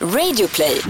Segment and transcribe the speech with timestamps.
[0.00, 0.80] Radioplay.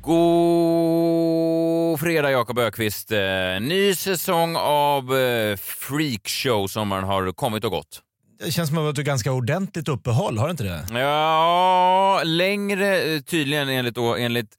[0.00, 3.12] God fredag Jakob Ökvist.
[3.12, 3.18] Eh,
[3.60, 6.66] Ny säsong av eh, Freakshow.
[6.66, 8.02] Sommaren har kommit och gått.
[8.44, 11.00] Det känns som att du har ganska ordentligt uppehåll, har du inte det?
[11.00, 14.54] Ja, längre eh, tydligen enligt, då, enligt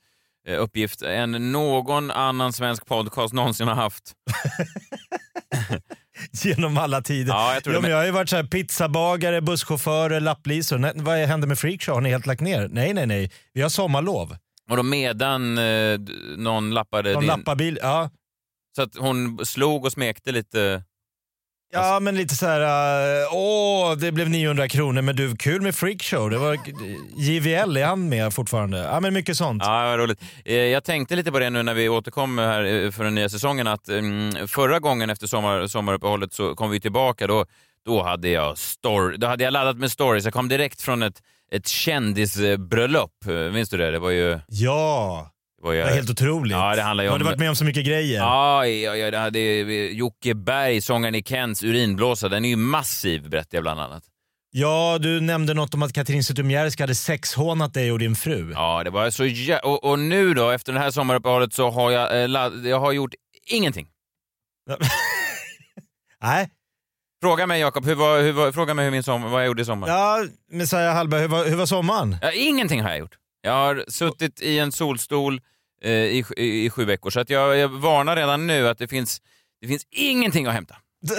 [0.47, 4.03] uppgift än någon annan svensk podcast någonsin har haft.
[6.43, 7.33] Genom alla tider.
[7.33, 10.77] Ja, jag tror ja, men jag har ju varit så här pizzabagare, busschaufförer, lapplisor.
[10.77, 11.95] Nej, vad händer med Freakshow?
[11.95, 12.68] Har ni helt lagt ner?
[12.71, 13.32] Nej, nej, nej.
[13.54, 14.38] Vi har sommarlov.
[14.69, 16.00] Och då medan eh,
[16.38, 17.27] någon lappade De din...
[17.27, 17.79] lappar bil.
[17.82, 18.10] Ja.
[18.75, 20.83] Så att hon slog och smekte lite.
[21.71, 22.61] Ja, men lite så här.
[23.21, 26.29] äh, åh, det blev 900 kronor, men du, kul med Freakshow.
[26.29, 26.57] Det var
[27.17, 28.77] JVL, är han med fortfarande?
[28.77, 29.63] Ja, men mycket sånt.
[29.65, 30.21] Ja, vad roligt.
[30.45, 33.30] Eh, Jag tänkte lite på det nu när vi återkom här eh, för den nya
[33.30, 37.27] säsongen att mm, förra gången efter sommar, sommaruppehållet så kom vi tillbaka.
[37.27, 37.45] Då,
[37.85, 40.23] då, hade jag story, då hade jag laddat med stories.
[40.25, 41.21] Jag kom direkt från ett,
[41.52, 43.11] ett kändisbröllop.
[43.27, 43.91] Eh, Minns du det?
[43.91, 44.39] Det var ju...
[44.47, 45.29] Ja,
[45.61, 46.52] var ju det var helt otroligt.
[46.52, 47.13] Ja, det handlar ju Du om...
[47.13, 48.19] hade varit med om så mycket grejer.
[48.19, 52.30] Ja, ja, ja, det hade Jocke Berg, sångaren i Kents urinblåsa.
[52.30, 54.03] Den är ju massiv, berättade jag bland annat.
[54.52, 58.52] Ja, du nämnde något om att Katrin Zytomierska hade sexhånat dig och din fru.
[58.53, 59.59] Ja, det var så jä...
[59.59, 62.66] och, och nu då, efter det här sommaruppehållet, så har jag, eh, ladd...
[62.66, 63.14] jag har gjort
[63.47, 63.88] ingenting.
[66.21, 66.49] Nej,
[67.21, 69.61] Fråga mig Jakob, hur var, hur var, fråga mig hur min sommar, vad jag gjorde
[69.61, 69.88] i sommar.
[69.88, 70.19] Ja.
[70.19, 72.16] ja, Messiah Hallberg, hur var, hur var sommaren?
[72.33, 73.16] ingenting har jag gjort.
[73.41, 75.41] Jag har suttit i en solstol
[75.83, 78.88] eh, i, i, i sju veckor, så att jag, jag varnar redan nu att det
[78.88, 79.21] finns,
[79.61, 80.75] det finns ingenting att hämta.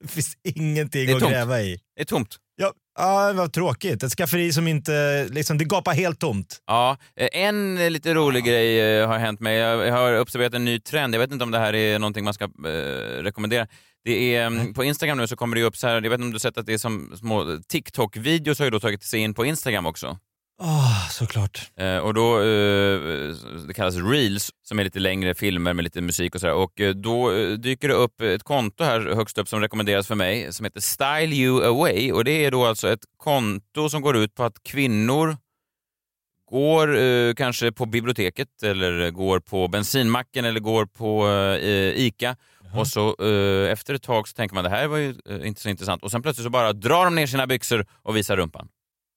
[0.00, 1.32] Det finns ingenting Det att tomt.
[1.32, 1.80] gräva i.
[1.96, 2.36] Det är tomt.
[2.56, 4.02] Ja, ja, vad tråkigt.
[4.02, 6.62] Ett skafferi som inte, liksom, det gapar helt tomt.
[6.66, 9.56] Ja, eh, en lite rolig grej eh, har hänt mig.
[9.56, 11.14] Jag har observerat en ny trend.
[11.14, 13.66] Jag vet inte om det här är någonting man ska eh, rekommendera.
[14.04, 16.24] Det är, mm, på Instagram nu så kommer det upp så här, jag vet inte
[16.24, 19.34] om du sett att det är som små TikTok-videos har ju då tagit sig in
[19.34, 20.18] på Instagram också.
[20.64, 21.70] Åh, såklart.
[21.76, 23.00] Eh, och då, eh,
[23.66, 26.54] det kallas reels, som är lite längre filmer med lite musik och sådär.
[26.54, 30.14] Och eh, då eh, dyker det upp ett konto här högst upp som rekommenderas för
[30.14, 32.12] mig som heter Style You Away.
[32.12, 35.36] Och det är då alltså ett konto som går ut på att kvinnor
[36.50, 42.36] går eh, kanske på biblioteket eller går på bensinmacken eller går på eh, ICA.
[42.74, 45.60] Och så eh, efter ett tag så tänker man det här var ju eh, inte
[45.60, 46.02] så intressant.
[46.02, 48.68] Och sen plötsligt så bara drar de ner sina byxor och visar rumpan.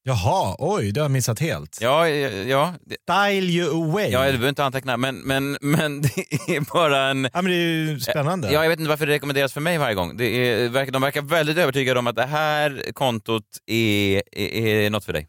[0.07, 1.77] Jaha, oj, det har jag missat helt.
[1.81, 4.09] Ja, ja, det, Style you away.
[4.09, 6.09] Ja, du behöver inte anteckna, men, men, men det
[6.55, 7.23] är bara en...
[7.33, 8.51] Ja, men det är ju spännande.
[8.51, 10.17] Ja, jag vet inte varför det rekommenderas för mig varje gång.
[10.17, 14.89] Det är, verkar- de verkar väldigt övertygade om att det här kontot är, är, är
[14.89, 15.27] något för dig.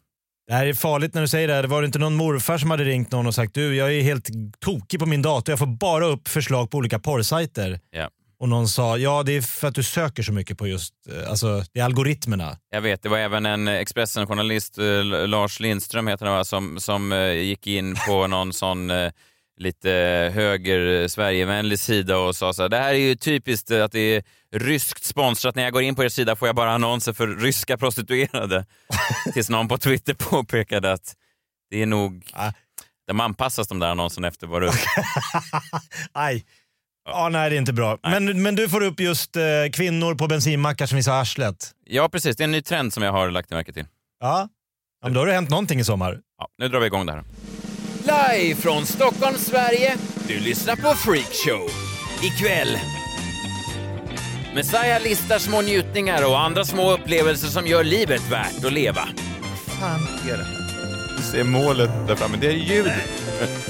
[0.48, 1.54] Det här är farligt när du säger det.
[1.54, 1.65] här.
[1.65, 4.28] Var det inte någon morfar som hade ringt någon och sagt du, jag är helt
[4.60, 5.53] tokig på min dator.
[5.53, 7.81] Jag får bara upp förslag på olika porrsajter.
[7.91, 8.09] Ja.
[8.38, 11.30] Och någon sa, ja det är för att du söker så mycket på just, eh,
[11.30, 12.58] alltså det är algoritmerna.
[12.70, 17.12] Jag vet, det var även en Expressen-journalist, eh, Lars Lindström heter han va, som, som
[17.12, 18.91] eh, gick in på någon sån
[19.58, 19.91] lite
[20.34, 24.22] höger Sverigevänlig sida och sa så här, det här är ju typiskt att det är
[24.53, 25.54] ryskt sponsrat.
[25.54, 28.66] När jag går in på er sida får jag bara annonser för ryska prostituerade.
[29.32, 31.14] Tills någon på Twitter påpekade att
[31.70, 32.53] det är nog, Ah.
[33.06, 34.70] de anpassas de där annonserna efter vad du...
[36.12, 36.44] Aj.
[37.06, 37.99] Ja, nej det är inte bra.
[38.03, 41.71] Men, men du får upp just eh, kvinnor på bensinmackar som visar arslet.
[41.84, 42.37] Ja, precis.
[42.37, 43.87] Det är en ny trend som jag har lagt märke till.
[44.21, 44.49] Ja.
[45.03, 46.21] ja men då har det hänt någonting i sommar.
[46.39, 47.25] Ja, nu drar vi igång det här.
[48.03, 49.95] Live från Stockholm, Sverige.
[50.28, 51.71] Du lyssnar på Freakshow.
[52.22, 52.78] Ikväll.
[54.55, 59.09] Messiah listar små njutningar och andra små upplevelser som gör livet värt att leva.
[59.66, 60.47] Fan, gör det.
[61.16, 62.37] Du ser målet där framme.
[62.41, 62.93] Det är ljud.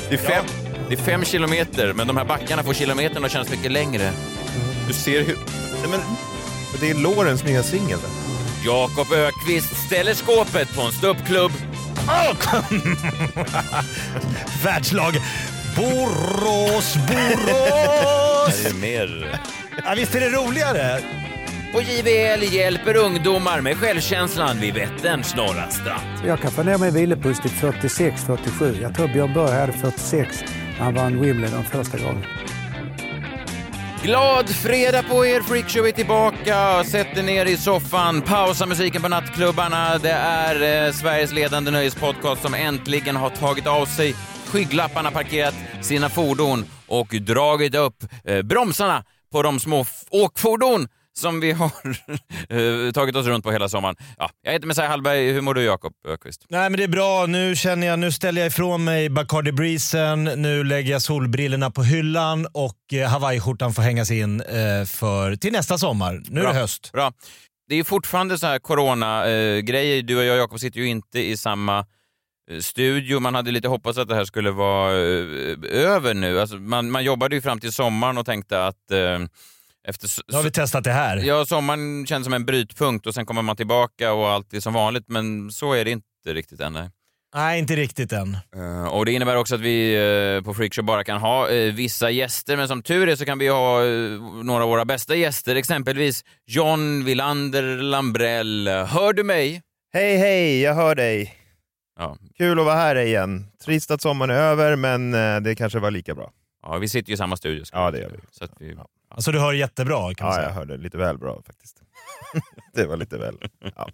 [0.08, 0.44] Det är fem,
[0.88, 4.10] det är fem kilometer, men de här backarna får kilometerna att kännas mycket längre.
[4.88, 5.36] Du ser hur...
[5.80, 6.00] Nej, men,
[6.80, 7.98] det är Lorens nya singel.
[8.64, 11.52] Jakob Ökvist ställer skåpet på en ståuppklubb.
[14.64, 15.14] Världslag.
[15.76, 18.62] Borås, Borås!
[18.62, 19.40] Det är mer...
[19.84, 21.00] ja, visst är det roligare?
[21.74, 26.26] Och JVL hjälper ungdomar med självkänslan vid Vätterns norra strand.
[26.26, 28.82] Jag kan få ner min vilopuls till 46-47.
[28.82, 32.24] Jag tror Björn Borg hade 46 när han vann Wimbledon första gången.
[34.02, 36.84] Glad fredag på er, Freakshow är tillbaka.
[36.84, 39.98] Sätt er ner i soffan, pausa musiken på nattklubbarna.
[39.98, 44.14] Det är eh, Sveriges ledande nöjespodcast som äntligen har tagit av sig
[44.46, 51.52] skygglapparna, parkerat sina fordon och dragit upp eh, bromsarna på de små åkfordon som vi
[51.52, 51.70] har
[52.86, 53.96] eh, tagit oss runt på hela sommaren.
[54.18, 55.32] Ja, jag heter Messiah Hallberg.
[55.32, 56.46] Hur mår du, Jakob Öqvist?
[56.48, 57.26] Nej men det är bra.
[57.26, 61.82] Nu känner jag, nu ställer jag ifrån mig Bacardi Breezen, nu lägger jag solbrillorna på
[61.82, 66.22] hyllan och eh, hawaiiskjortan får hängas in eh, för, till nästa sommar.
[66.28, 66.52] Nu är Bra.
[66.52, 66.92] det höst.
[66.92, 67.12] Bra.
[67.68, 70.02] Det är fortfarande så här corona-grejer.
[70.02, 71.86] Du och jag, Jakob, sitter ju inte i samma
[72.60, 73.20] studio.
[73.20, 74.90] Man hade lite hoppats att det här skulle vara
[75.70, 76.40] över nu.
[76.40, 79.18] Alltså, man, man jobbade ju fram till sommaren och tänkte att eh,
[79.86, 81.16] efter s- Nu har vi testat det här.
[81.16, 84.72] Ja, sommaren känns som en brytpunkt och sen kommer man tillbaka och allt är som
[84.74, 86.72] vanligt, men så är det inte riktigt än.
[86.72, 86.90] nej.
[87.34, 88.36] Nej, inte riktigt än.
[88.56, 89.94] Eh, och Det innebär också att vi
[90.36, 93.38] eh, på Freakshow bara kan ha eh, vissa gäster, men som tur är så kan
[93.38, 93.80] vi ha
[94.44, 98.68] några av våra bästa gäster, exempelvis John Wilander Lambrell.
[98.68, 99.62] Hör du mig?
[99.92, 101.34] Hej hej, jag hör dig.
[101.98, 102.16] Ja.
[102.38, 103.46] Kul att vara här igen.
[103.64, 105.10] Trist att sommaren är över, men
[105.42, 106.30] det kanske var lika bra.
[106.62, 107.64] ja, vi sitter ju i samma studio.
[107.72, 108.18] Ja, det gör vi.
[108.30, 108.86] Så att vi Ja.
[109.16, 110.48] Alltså du hör jättebra kan man Ja, säga.
[110.48, 111.82] jag hörde lite väl bra faktiskt.
[112.74, 113.38] det var lite väl.
[113.76, 113.88] Ja.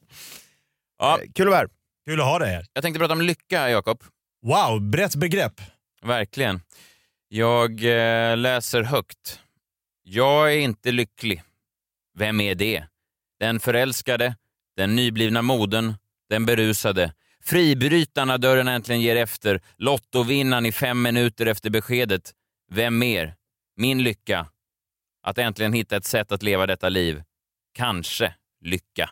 [0.98, 1.68] Ja, Eh, Kul att vara här.
[2.06, 2.66] Kul att ha dig här.
[2.72, 4.02] jag tänkte prata om lycka, Jakob.
[4.46, 5.60] Wow, brett begrepp.
[6.02, 6.60] Verkligen.
[7.28, 9.40] Jag eh, läser högt.
[10.02, 11.42] Jag är inte lycklig.
[12.18, 12.84] Vem är det?
[13.40, 14.36] Den förälskade,
[14.76, 15.94] den nyblivna moden,
[16.28, 17.12] den berusade.
[17.44, 22.32] Fribrytarna dörren äntligen ger efter, lottovinnaren i fem minuter efter beskedet.
[22.70, 23.34] Vem mer?
[23.76, 24.46] Min lycka.
[25.22, 27.22] Att äntligen hitta ett sätt att leva detta liv.
[27.74, 29.10] Kanske lycka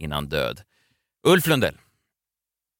[0.00, 0.60] innan död.
[1.26, 1.74] Ulf Lundell.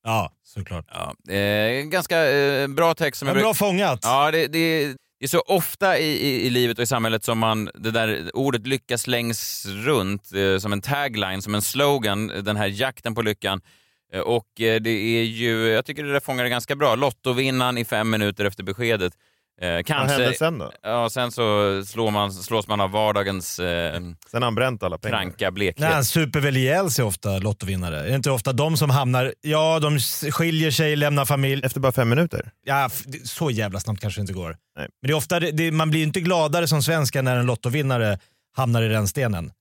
[0.05, 0.85] Ja, såklart.
[0.88, 4.00] Ja, eh, ganska eh, bra text som jag bra fångat.
[4.03, 4.87] Ja, det, det,
[5.21, 8.31] det är så ofta i, i, i livet och i samhället som man, det där
[8.37, 13.23] ordet lycka slängs runt eh, som en tagline, som en slogan, den här jakten på
[13.23, 13.61] lyckan.
[14.12, 16.94] Eh, och eh, det är ju, jag tycker det där fångar det ganska bra.
[16.94, 19.12] Lottovinnaren i fem minuter efter beskedet.
[19.62, 20.73] Eh, Vad kanske, hände sen då?
[20.83, 21.43] Ja, sen så
[21.87, 25.17] slår man, slås man av vardagens eh, Sen har han bränt alla pengar.
[25.19, 25.79] kranka blekhet.
[25.79, 28.01] Nej, han super väl ihjäl sig ofta, lottovinnare.
[28.01, 29.35] Är det inte ofta de som hamnar...
[29.41, 29.99] Ja, de
[30.31, 31.62] skiljer sig, lämnar familj.
[31.65, 32.51] Efter bara fem minuter?
[32.65, 32.91] Ja,
[33.25, 34.57] så jävla snabbt kanske det inte går.
[34.77, 34.89] Nej.
[35.03, 38.19] Men det är ofta, det, man blir ju inte gladare som svenska när en lottovinnare
[38.57, 39.53] hamnar i rännstenen.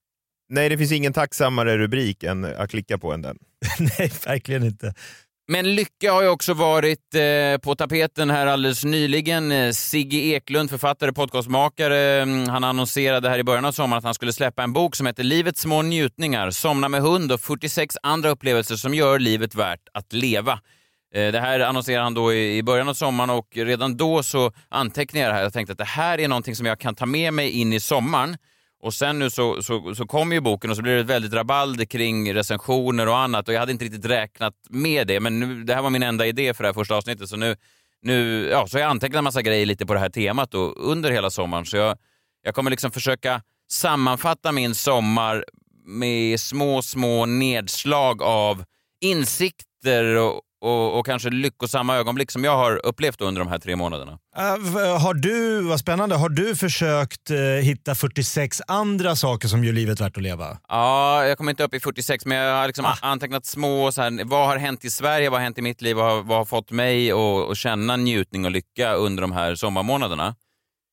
[0.51, 3.37] Nej, det finns ingen tacksammare rubrik än att klicka på än den.
[3.79, 4.93] Nej, verkligen inte.
[5.51, 9.51] Men lycka har ju också varit eh, på tapeten här alldeles nyligen.
[9.51, 14.13] Eh, Sigge Eklund, författare, podcastmakare, mm, han annonserade här i början av sommaren att han
[14.13, 18.29] skulle släppa en bok som heter Livets små njutningar, Somna med hund och 46 andra
[18.29, 20.59] upplevelser som gör livet värt att leva.
[21.15, 24.51] Eh, Det här annonserade han då i i början av sommaren och redan då så
[24.69, 25.43] antecknade jag det här.
[25.43, 27.79] Jag tänkte att det här är någonting som jag kan ta med mig in i
[27.79, 28.37] sommaren.
[28.81, 31.33] Och sen nu så, så, så kom ju boken och så blev det ett väldigt
[31.33, 35.19] rabalder kring recensioner och annat och jag hade inte riktigt räknat med det.
[35.19, 37.55] Men nu, det här var min enda idé för det här första avsnittet så nu,
[38.01, 40.59] nu ja, så har jag antecknat en massa grejer lite på det här temat då,
[40.71, 41.65] under hela sommaren.
[41.65, 41.97] Så jag,
[42.43, 43.41] jag kommer liksom försöka
[43.71, 45.45] sammanfatta min sommar
[45.85, 48.63] med små, små nedslag av
[49.01, 53.75] insikter och, och, och kanske lyckosamma ögonblick som jag har upplevt under de här tre
[53.75, 54.11] månaderna.
[54.59, 59.73] V- har du, vad spännande, har du försökt eh, hitta 46 andra saker som gör
[59.73, 60.57] livet värt att leva?
[60.69, 62.97] Ja, jag kommer inte upp i 46, men jag har liksom Ah.
[63.01, 65.95] antecknat små, så här, vad har hänt i Sverige, vad har hänt i mitt liv,
[65.95, 70.35] vad har, vad har fått mig att känna njutning och lycka under de här sommarmånaderna.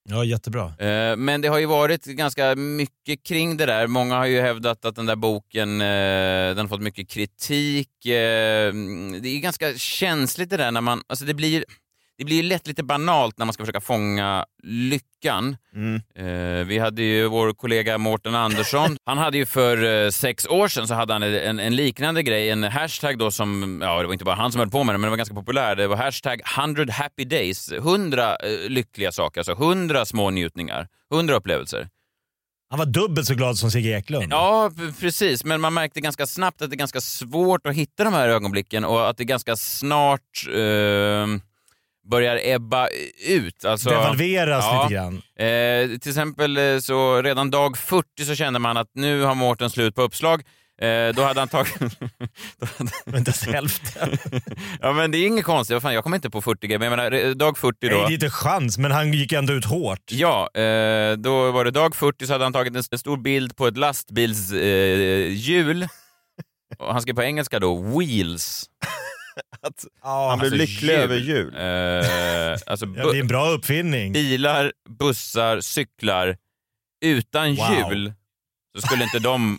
[0.09, 0.65] Ja, jättebra.
[0.79, 3.87] Eh, Men det har ju varit ganska mycket kring det där.
[3.87, 5.87] Många har ju hävdat att den där boken eh,
[6.55, 8.07] den har fått mycket kritik.
[8.07, 11.03] Eh, mm, Det är ganska känsligt det där när man...
[11.07, 11.65] Alltså det blir
[12.19, 15.57] det blir lätt lite banalt när man ska försöka fånga lyckan.
[15.75, 16.03] Mm.
[16.15, 18.97] Eh, vi hade ju vår kollega Mårten Andersson.
[19.05, 22.51] Han hade ju för eh, sex år sedan så hade han en, en liknande grej,
[22.51, 24.99] en hashtag då som, ja det var inte bara han som höll på med det,
[24.99, 25.77] men det var ganska populär.
[25.77, 27.73] Det var hashtag 100 happy days.
[27.73, 31.89] 100 eh, lyckliga saker, alltså 100 små njutningar, 100 upplevelser.
[32.71, 34.33] Han var dubbelt så glad som Sigge Eklund.
[34.33, 34.71] Ja,
[35.01, 35.45] precis.
[35.45, 38.85] Men man märkte ganska snabbt att det är ganska svårt att hitta de här ögonblicken
[38.85, 41.27] och att det ganska snart eh,
[42.11, 42.89] börjar ebba
[43.29, 43.65] ut.
[43.65, 44.83] Alltså, Devalveras Ja.
[44.83, 45.23] lite grann.
[45.39, 49.71] Eh, till exempel eh, så redan dag 40 så kände man att nu har Mårten
[49.71, 50.43] slut på uppslag.
[50.83, 51.75] Eh, då hade han tagit...
[53.07, 54.19] inte ens hälften.
[54.81, 57.13] ja men det är inget konstigt, fan, jag kommer inte på 40 grejer, men jag
[57.13, 57.97] menar, dag 40 Nej, då.
[58.07, 60.03] det är inte chans, men han gick ändå ut hårt.
[60.11, 63.67] Ja, eh, då var det dag 40 så hade han tagit en stor bild på
[63.67, 65.83] ett lastbilshjul.
[65.83, 65.89] Eh,
[66.79, 68.65] han skrev på engelska då wheels.
[69.61, 71.01] Att Ja, han blev alltså lycklig hjul.
[71.01, 71.55] över jul.
[71.55, 74.13] Eh, alltså ja, det är en bra uppfinning.
[74.13, 76.37] bilar, bussar, cyklar
[77.05, 77.71] utan Wow.
[77.91, 78.13] hjul
[78.79, 79.59] så skulle inte de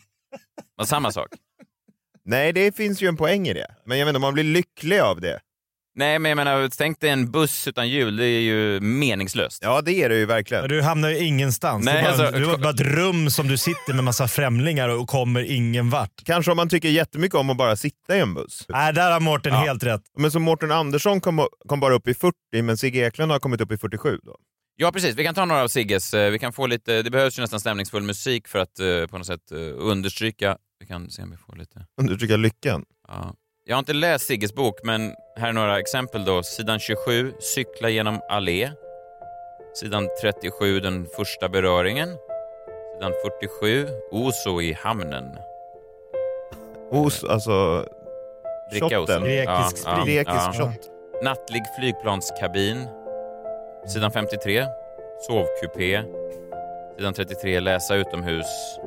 [0.76, 1.28] vara samma sak.
[2.26, 3.76] Nej, det finns ju en poäng i det.
[3.86, 5.40] Men jag vet inte om man blir lycklig av det.
[5.98, 9.60] Nej, men jag menar, tänk dig en buss utan hjul, det är ju meningslöst.
[9.64, 10.68] Ja, det är det ju verkligen.
[10.70, 11.86] Du hamnar ju ingenstans.
[11.86, 14.28] Nej, det, är bara, alltså- det var bara ett rum som du sitter med massa
[14.28, 16.24] främlingar och kommer ingen vart.
[16.26, 18.66] Kanske om man tycker jättemycket om att bara sitta i en buss.
[18.70, 19.60] Nej, där har Mårten Ja.
[19.60, 20.02] helt rätt.
[20.18, 23.62] Men som Mårten Andersson kom, kom bara upp i 40, men Sigge Eklund har kommit
[23.62, 24.36] upp i 47 då.
[24.76, 25.16] Ja, precis.
[25.16, 26.14] Vi kan ta några av Sigges.
[26.14, 29.18] eh, Vi kan få lite, det behövs ju nästan stämningsfull musik för att eh, på
[29.18, 30.58] något sätt eh, understryka.
[30.80, 31.86] Vi kan se om vi får lite.
[32.02, 32.84] Undertrycka lyckan.
[33.08, 33.34] Ja.
[33.70, 36.44] Jag har inte läst Sigges bok, men Här är några exempel då.
[36.44, 38.72] Sidan 27, cykla genom allé.
[39.74, 42.10] Sidan 37, den första beröringen.
[42.94, 45.38] Sidan 47, Oso i hamnen.
[46.92, 47.86] Os, alltså...
[48.72, 49.00] Dricka.
[49.00, 49.20] Oso.
[49.20, 50.06] Grekisk sprit.
[50.06, 50.92] Grekisk shot.
[51.24, 52.88] Nattlig flygplanskabin.
[53.88, 54.66] Sidan 53,
[55.28, 56.04] sovkupé.
[56.98, 58.80] Sidan 33, läsa utomhus.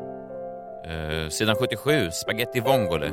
[0.85, 3.13] Eh, sidan 77, spaghetti vongole.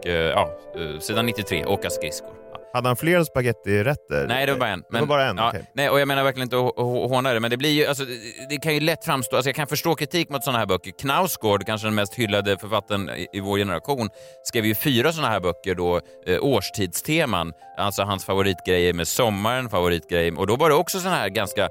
[0.00, 2.30] Och eh, ja, eh, sidan 93, åka skridskor.
[2.72, 4.26] Hade han fler spagettirätter?
[4.28, 4.82] Nej, det var bara en.
[4.90, 5.70] Det var bara en, ja, okej.
[5.74, 7.86] nej, och jag menar verkligen inte att hå- hå- håna det, men det blir ju,
[7.86, 8.04] alltså,
[8.48, 10.90] det kan ju lätt framstå, alltså jag kan förstå kritik mot sådana här böcker.
[10.90, 14.08] Knausgård, kanske den mest hyllade författaren i, i vår generation,
[14.44, 20.32] skrev ju fyra sådana här böcker då, eh, årstidsteman, alltså hans favoritgrejer med sommaren, favoritgrej,
[20.32, 21.68] och då var det också sådana här ganska,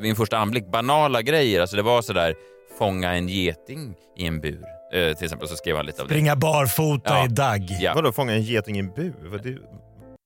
[0.00, 1.60] vid en första anblick, banala grejer.
[1.60, 2.34] Alltså det var sådär,
[2.78, 4.64] fånga en geting i en bur.
[4.94, 6.14] Eh, till exempel så skrev han lite av det.
[6.14, 7.24] Springa barfota Ja.
[7.24, 7.66] i dagg.
[7.80, 7.92] Ja.
[7.94, 9.14] Vadå, fånga en geting i en bur?
[9.30, 9.48] Vad det,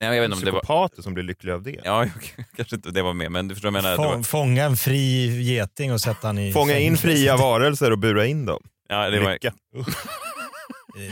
[0.01, 0.61] Nej, jag vet inte om det var...
[0.61, 1.77] psykopater som blir lyckliga av det.
[1.85, 2.07] Ja,
[2.57, 4.11] kanske inte det var med, men du förstår vad jag menar.
[4.11, 4.23] Det var...
[4.23, 7.03] fånga en fri geting och sätta han i Fånga in fängelse.
[7.07, 8.63] fria varelser och bura in dem.
[8.89, 9.33] Ja, det var...
[9.33, 9.53] Lycka.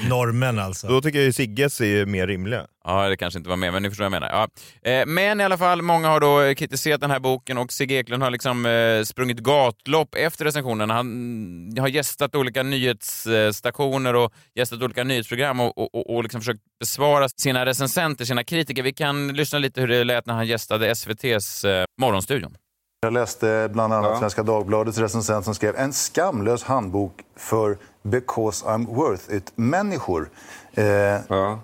[0.08, 0.87] Normen alltså.
[0.88, 2.66] Då tycker jag ju Sigges är mer rimliga.
[2.84, 4.49] Ja, det kanske inte var med, men ni förstår vad jag menar.
[4.82, 4.90] Ja.
[4.90, 8.22] Eh, Men i alla fall, många har då kritiserat den här boken och Sigge Eklund
[8.22, 10.90] har liksom eh, sprungit gatlopp efter recensionen.
[10.90, 16.60] Han har gästat olika nyhetsstationer och gästat olika nyhetsprogram och, och, och, och liksom försökt
[16.80, 18.82] besvara sina recensenter, sina kritiker.
[18.82, 22.56] Vi kan lyssna lite hur det lät när han gästade SVTs eh, Morgonstudion.
[23.02, 28.87] Jag läste bland annat Svenska Dagbladets recensent som skrev en skamlös handbok för because I'm
[28.87, 30.30] worth it-människor.
[30.75, 30.85] Eh,
[31.28, 31.61] Ja.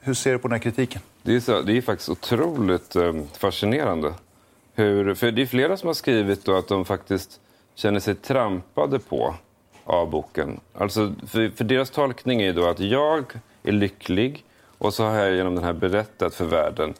[0.00, 1.02] hur ser du på den här kritiken?
[1.22, 4.14] Det är, så, det är faktiskt otroligt eh, fascinerande.
[4.74, 7.40] Hur, för det är flera som har skrivit att de faktiskt
[7.74, 9.34] känner sig trampade på
[9.84, 10.60] av boken.
[10.74, 13.24] Alltså, för, för deras tolkning är då att jag
[13.62, 14.44] är lycklig
[14.78, 16.94] och så har jag genom den här berättat för världen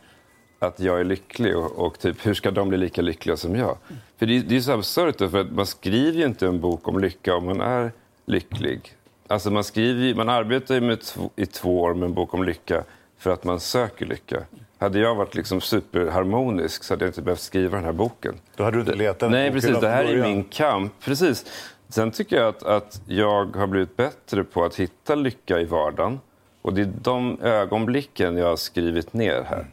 [0.59, 3.76] att jag är lycklig och, och typ, hur ska de bli lika lyckliga som jag?
[4.18, 6.99] För det, det är så absurt för att man skriver ju inte en bok om
[6.99, 7.92] lycka om man är
[8.28, 8.94] lycklig.
[9.26, 10.99] Alltså man, skriver, man arbetar ju med
[11.37, 12.85] i två år med en bok om lycka
[13.18, 14.42] för att man söker lycka.
[14.78, 18.35] Hade jag varit liksom superharmonisk så hade jag inte behövt skriva den här boken.
[18.56, 19.80] Då hade du inte letat Nej, precis.
[19.80, 20.92] Det här är min kamp.
[21.04, 21.47] Precis.
[21.88, 26.20] Sen tycker jag att, att jag har blivit bättre på att hitta lycka i vardagen.
[26.62, 29.66] Och det är de ögonblicken jag har skrivit ner här.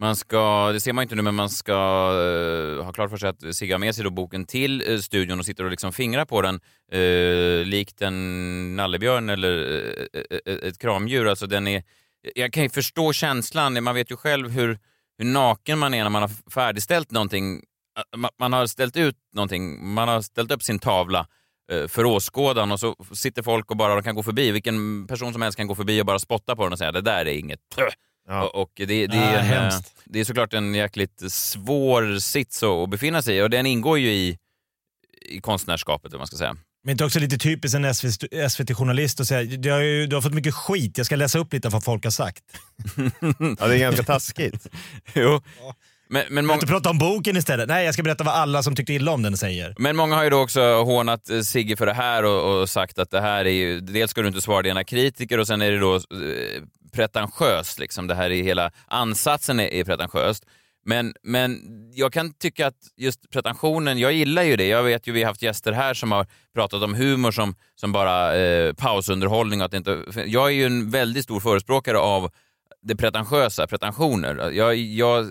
[0.00, 1.72] Man ska, det ser man inte nu, men man ska
[2.12, 5.38] uh, ha klart för sig att Sigge har med sig då boken till uh, studion
[5.38, 6.60] och sitter och liksom fingrar på den
[6.94, 9.50] uh, likt en nallebjörn eller
[10.68, 11.28] ett kramdjur.
[11.28, 11.82] Alltså den är,
[12.34, 14.78] jag kan ju förstå känslan, man vet ju själv hur,
[15.18, 17.62] hur naken man är när man har färdigställt någonting.
[18.16, 21.26] Man, man har ställt ut någonting, man har ställt upp sin tavla
[21.88, 24.50] för åskådan och så sitter folk och bara kan gå förbi.
[24.50, 27.00] Vilken person som helst kan gå förbi och bara spotta på den och säga det
[27.00, 27.60] där är inget.
[28.28, 28.48] Ja.
[28.48, 29.94] Och, det, det, Ah, är en, eh, hemskt.
[30.04, 34.12] det är såklart en jäkligt svår sits att befinna sig i och den ingår ju
[34.12, 34.38] i,
[35.22, 36.56] i konstnärskapet, om man ska säga.
[36.84, 37.94] Men det är också lite typiskt en
[38.50, 41.52] SVT-journalist att säga du har, ju, du har fått mycket skit, jag ska läsa upp
[41.52, 42.44] lite av vad folk har sagt.
[43.60, 44.66] Ja, det är ganska taskigt.
[45.14, 45.40] jo.
[46.12, 47.68] Men, men, Jag många, inte prata om boken istället.
[47.68, 49.74] Nej, jag ska berätta vad alla som tyckte illa om den säger.
[49.78, 52.98] men många har ju då också hånat eh, Sigge för det här och, och sagt
[52.98, 55.70] att det här är ju, dels ska du inte svara dina kritiker och sen är
[55.70, 56.00] det då eh,
[56.92, 57.78] pretentiöst.
[57.78, 58.06] Liksom.
[58.06, 60.46] Det här är hela ansatsen är, är pretentiöst.
[60.84, 61.60] Men, men
[61.94, 64.66] jag kan tycka att just pretensionen, jag gillar ju det.
[64.66, 67.92] Jag vet ju, vi har haft gäster här som har pratat om humor som, som
[67.92, 69.60] bara eh, pausunderhållning.
[69.60, 72.30] Att inte, jag är ju en väldigt stor förespråkare av
[72.82, 74.50] det pretentiösa, pretensioner.
[74.50, 75.26] Jag, jag,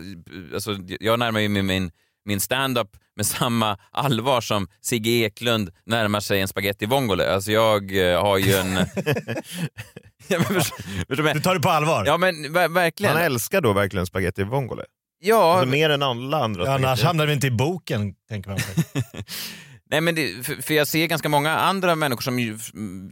[0.53, 1.91] alltså, jag närmar ju mig min,
[2.29, 7.33] min stand-up med samma allvar som Sigge Eklund närmar sig en spaghetti vongole.
[7.33, 8.73] Alltså jag eh, har ju en...
[10.27, 11.41] ja, men, du?
[11.41, 12.05] Tar det på allvar?
[12.05, 13.13] ja men ver- verkligen.
[13.15, 14.83] Han älskar då verkligen spaghetti vongole.
[15.21, 18.59] Ja, Alltså mer än alla andra Ja, annars hamnar vi inte i boken, tänker man.
[19.91, 22.57] Nej, men det, för, för jag ser ganska många andra människor som ju,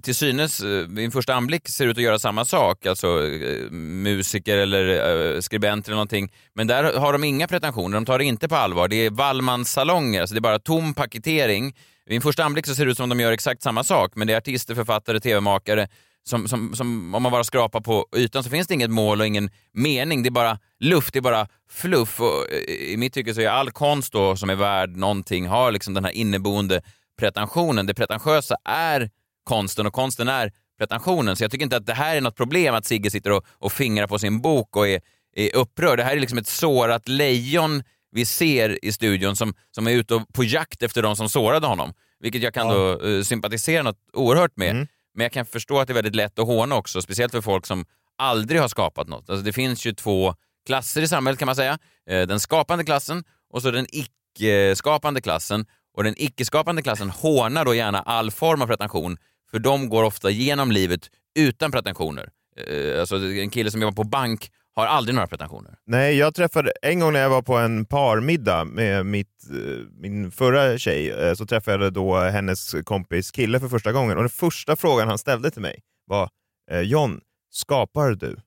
[0.02, 2.86] till synes eh, vid en första anblick ser ut att göra samma sak.
[2.86, 6.32] Alltså eh, musiker eller äh, skribenter eller någonting.
[6.54, 8.88] Men där har de inga pretensioner, de tar det inte på allvar.
[8.88, 11.76] Det är Wallmans salonger, alltså det är bara tom paketering.
[12.06, 14.12] Vid en första anblick så ser det ut som att de gör exakt samma sak,
[14.16, 15.88] men det är artister, författare, tv-makare
[16.28, 19.28] som, som, som om man bara skrapar på ytan så finns det inget mål och
[19.28, 20.24] ingen mening.
[20.24, 22.20] Det är bara luft, det är bara fluff.
[22.20, 25.72] Och eh, I mitt tycke så är all konst då som är värd någonting har
[25.72, 26.82] liksom den här inneboende
[27.20, 27.86] pretensionen.
[27.86, 29.10] Det pretentiösa är
[29.44, 31.36] konsten och konsten är pretensionen.
[31.36, 33.72] Så jag tycker inte att det här är något problem att Sigge sitter och, och
[33.72, 35.02] fingrar på sin bok och är,
[35.36, 36.00] är upprörd.
[36.00, 40.26] Det här är liksom ett sårat lejon vi ser i studion som, som är ute
[40.34, 41.94] på jakt efter de som sårade honom.
[42.20, 44.88] Vilket jag kan då eh, sympatisera något oerhört med.
[45.18, 47.66] Men jag kan förstå att det är väldigt lätt att håna också, speciellt för folk
[47.66, 47.86] som
[48.18, 49.30] aldrig har skapat något.
[49.30, 51.78] Alltså det finns ju två klasser i samhället kan man säga.
[52.10, 55.66] Eh, den skapande klassen och så den icke-skapande klassen.
[55.94, 59.18] Och den icke-skapande klassen hånar då gärna all form av pretension,
[59.52, 62.30] för de går ofta genom livet utan pretensioner.
[62.58, 65.76] Eh, alltså en kille som jobbar på bank har aldrig några pretensioner.
[65.86, 70.32] Nej, jag träffade en gång när jag var på en parmiddag med mitt, eh, min
[70.32, 74.18] förra tjej, eh, så träffade jag då hennes kompis kille för första gången.
[74.18, 76.30] Och den första frågan han ställde till mig var
[76.72, 77.20] eh, John,
[77.52, 78.38] skapar du?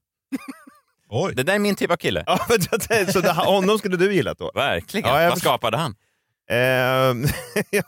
[1.09, 1.35] Oj.
[1.35, 2.25] Det där är min typ av kille.
[2.27, 4.51] Ja, men så det, honom skulle du gilla då?
[4.55, 5.11] Verkligen.
[5.11, 5.95] Ja, jag Vad skapade han?
[6.51, 6.57] Eh,
[7.71, 7.85] ja,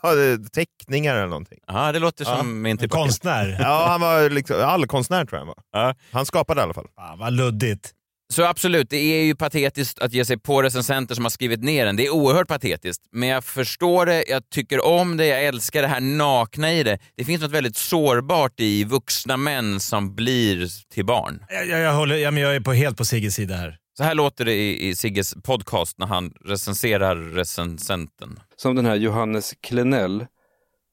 [0.53, 1.59] teckningar eller någonting.
[1.67, 3.57] Ja, det låter som Ja, min En typ konstnär.
[3.59, 5.81] Ja, han var liksom allkonstnär tror jag han var.
[5.81, 5.95] Ja.
[6.11, 6.87] Han skapade i alla fall.
[6.95, 7.93] Fan, vad luddigt.
[8.33, 11.85] Så absolut, det är ju patetiskt att ge sig på recensenter som har skrivit ner
[11.85, 11.95] den.
[11.95, 13.03] Det är oerhört patetiskt.
[13.11, 16.99] Men jag förstår det, jag tycker om det, jag älskar det här nakna i det.
[17.15, 21.45] Det finns något väldigt sårbart i vuxna män som blir till barn.
[21.49, 23.77] Jag, jag, jag, håller, ja, men jag är på, helt på Sigges sida här.
[23.97, 28.39] Så här låter det i, i Sigges podcast när han recenserar recensenten.
[28.55, 30.25] Som den här Johannes Klenell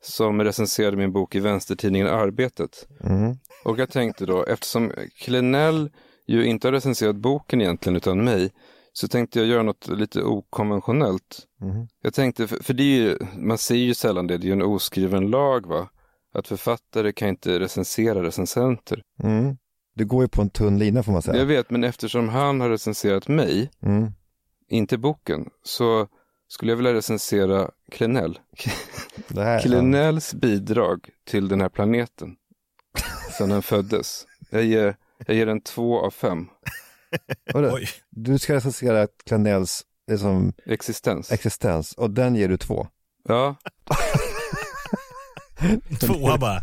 [0.03, 2.89] som recenserade min bok i vänstertidningen Arbetet.
[3.65, 5.91] Och jag tänkte då, eftersom Klenell
[6.31, 8.51] ju inte har recenserat boken egentligen utan mig,
[8.93, 11.47] så tänkte jag göra något lite okonventionellt.
[12.03, 14.53] Jag tänkte, för, för det är ju, man ser ju sällan det, det är ju
[14.53, 15.89] en oskriven lag va?
[16.35, 19.03] Att författare kan inte recensera recensenter.
[19.23, 19.57] Mm.
[19.95, 21.39] Du går ju på en tunn lina får man säga.
[21.39, 24.13] Jag vet, men eftersom han har recenserat mig, Mm.
[24.69, 26.07] inte boken, så
[26.49, 28.39] skulle jag vilja recensera Klenell.
[29.63, 32.37] Klenells bidrag till den här planeten
[33.39, 34.27] sedan den föddes.
[34.51, 34.97] Jag ger,
[35.27, 36.49] jag ger den två av fem.
[37.55, 37.89] Oj.
[38.11, 41.33] Du ska recensera Klenells liksom, Existens.
[41.33, 42.87] existens och den ger du två.
[43.29, 43.57] Ja,
[46.01, 46.61] Tvåa bara.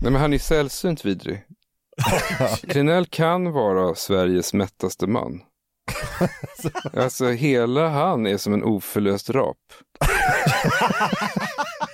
[0.00, 1.44] nej men han är sällsynt vidrig.
[2.68, 5.40] Klenell kan vara Sveriges mättaste man.
[6.96, 9.56] Alltså hela han är som en oförlöst rap.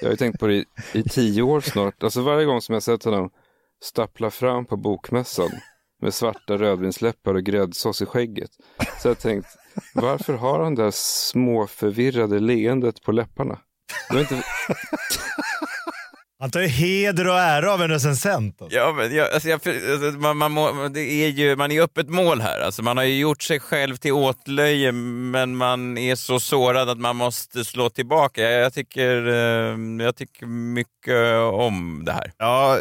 [0.00, 2.02] Jag har ju tänkt på det i, i tio år snart.
[2.02, 3.30] Alltså varje gång som jag sett honom
[3.84, 5.50] stappla fram på bokmässan
[6.02, 8.50] med svarta rödvinsläppar och gräddsås i skägget.
[9.02, 9.48] Så jag har tänkt,
[9.94, 13.58] varför har han det där småförvirrade leendet på läpparna?
[14.08, 14.42] Det var inte,
[16.44, 18.62] han tar ju heder och ära av en recensent.
[18.62, 18.78] Alltså.
[18.78, 22.08] Ja, men jag, alltså jag, alltså man, man, må, det är ju, man är öppet
[22.08, 22.60] mål här.
[22.60, 26.98] Alltså man har ju gjort sig själv till åtlöje, men man är så sårad att
[26.98, 28.42] man måste slå tillbaka.
[28.42, 32.32] Jag, jag, tycker, eh, jag tycker mycket om det här.
[32.38, 32.78] Ja,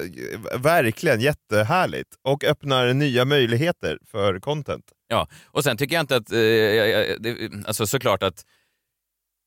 [0.58, 2.10] verkligen jättehärligt.
[2.24, 4.86] Och öppnar nya möjligheter för content.
[5.08, 8.46] Ja, och sen tycker jag inte att, eh, jag, jag, det, alltså såklart att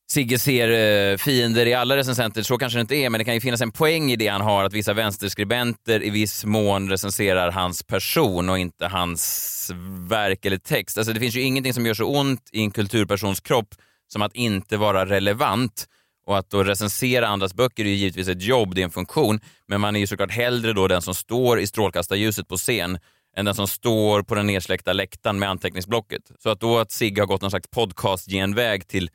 [0.09, 3.35] Sigge ser eh, fiender i alla recensenter, så kanske det inte är, men det kan
[3.35, 7.51] ju finnas en poäng i det han har, att vissa vänsterskribenter i viss mån recenserar
[7.51, 9.71] hans person och inte hans
[10.09, 10.99] verk eller text.
[10.99, 13.75] Alltså det finns ju ingenting som gör så ont i en kulturpersons kropp
[14.09, 15.87] som att inte vara relevant.
[16.27, 19.40] Och att då recensera andras böcker är ju givetvis ett jobb, det är en funktion,
[19.69, 22.99] men man är ju såklart hellre då den som står i strålkastarljuset på scen
[23.37, 26.23] än den som står på den nedsläckta läktaren med anteckningsblocket.
[26.38, 29.11] Så att då att Sigge har gått någon slags podcast-genväg till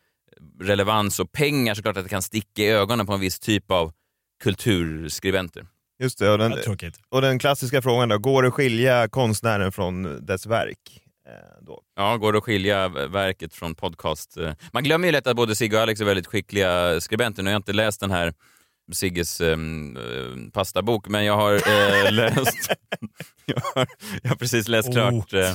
[0.59, 3.91] relevans och pengar, såklart att det kan sticka i ögonen på en viss typ av
[4.43, 5.65] kulturskribenter.
[6.03, 6.99] Just det, och den, tråkigt.
[7.09, 11.01] och den klassiska frågan då, går det att skilja konstnären från dess verk?
[11.27, 11.33] Eh,
[11.65, 11.81] då?
[11.95, 14.37] Ja, går det att skilja verket från podcast?
[14.37, 17.43] eh, Man glömmer ju lätt att både Sigge och Alex är väldigt skickliga skribenter.
[17.43, 18.33] Nu har jag inte läst den här
[18.91, 19.97] Sigges um,
[20.53, 22.71] pastabok, men jag har eh, läst...
[23.45, 23.87] jag, har,
[24.23, 24.93] jag har precis läst Oh.
[24.93, 25.33] klart...
[25.33, 25.53] eh,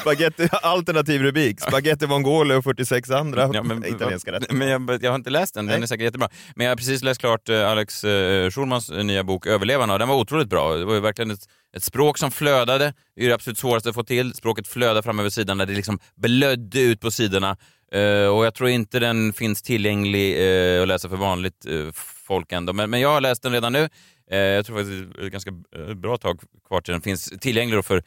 [0.00, 4.54] Spaghetti, alternativ rubrik, Spaghetti Vongole och 46 andra Ja, men, italienska rätter.
[4.54, 5.82] men jag, jag har inte läst den, den Nej.
[5.82, 6.28] är säkert jättebra.
[6.54, 9.98] Men jag har precis läst klart eh, Alex eh, Schulmans eh, nya bok Överlevarna och
[9.98, 10.74] den var otroligt bra.
[10.74, 11.40] Det var ju verkligen ett,
[11.76, 12.92] ett språk som flödade.
[13.16, 14.34] Det är det absolut svåraste att få till.
[14.34, 17.56] Språket flödar fram över sidan där det liksom blödde ut på sidorna.
[17.92, 20.36] Eh, och jag tror inte den finns tillgänglig
[20.76, 21.92] eh, att läsa för vanligt eh,
[22.26, 22.72] folk ändå.
[22.72, 23.88] Men, men jag har läst den redan nu.
[24.30, 25.50] Jag tror faktiskt det är ett ganska
[25.96, 28.02] bra tag kvar till den finns tillgänglig då för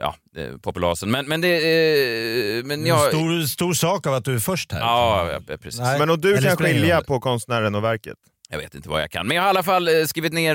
[0.00, 0.14] ja,
[0.62, 1.10] populasen.
[1.10, 2.66] Men, men det...
[2.66, 4.80] Men jag, en stor, stor sak av att du är först här.
[4.80, 5.80] Ja, ja, precis.
[5.80, 5.98] Nej.
[5.98, 8.16] Men om du Eller kan skilja på konstnären och verket?
[8.50, 10.54] Jag vet inte vad jag kan, men jag har i alla fall skrivit ner,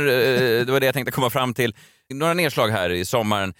[0.65, 1.75] det var det jag tänkte komma fram till,
[2.13, 3.53] några nedslag här i sommaren,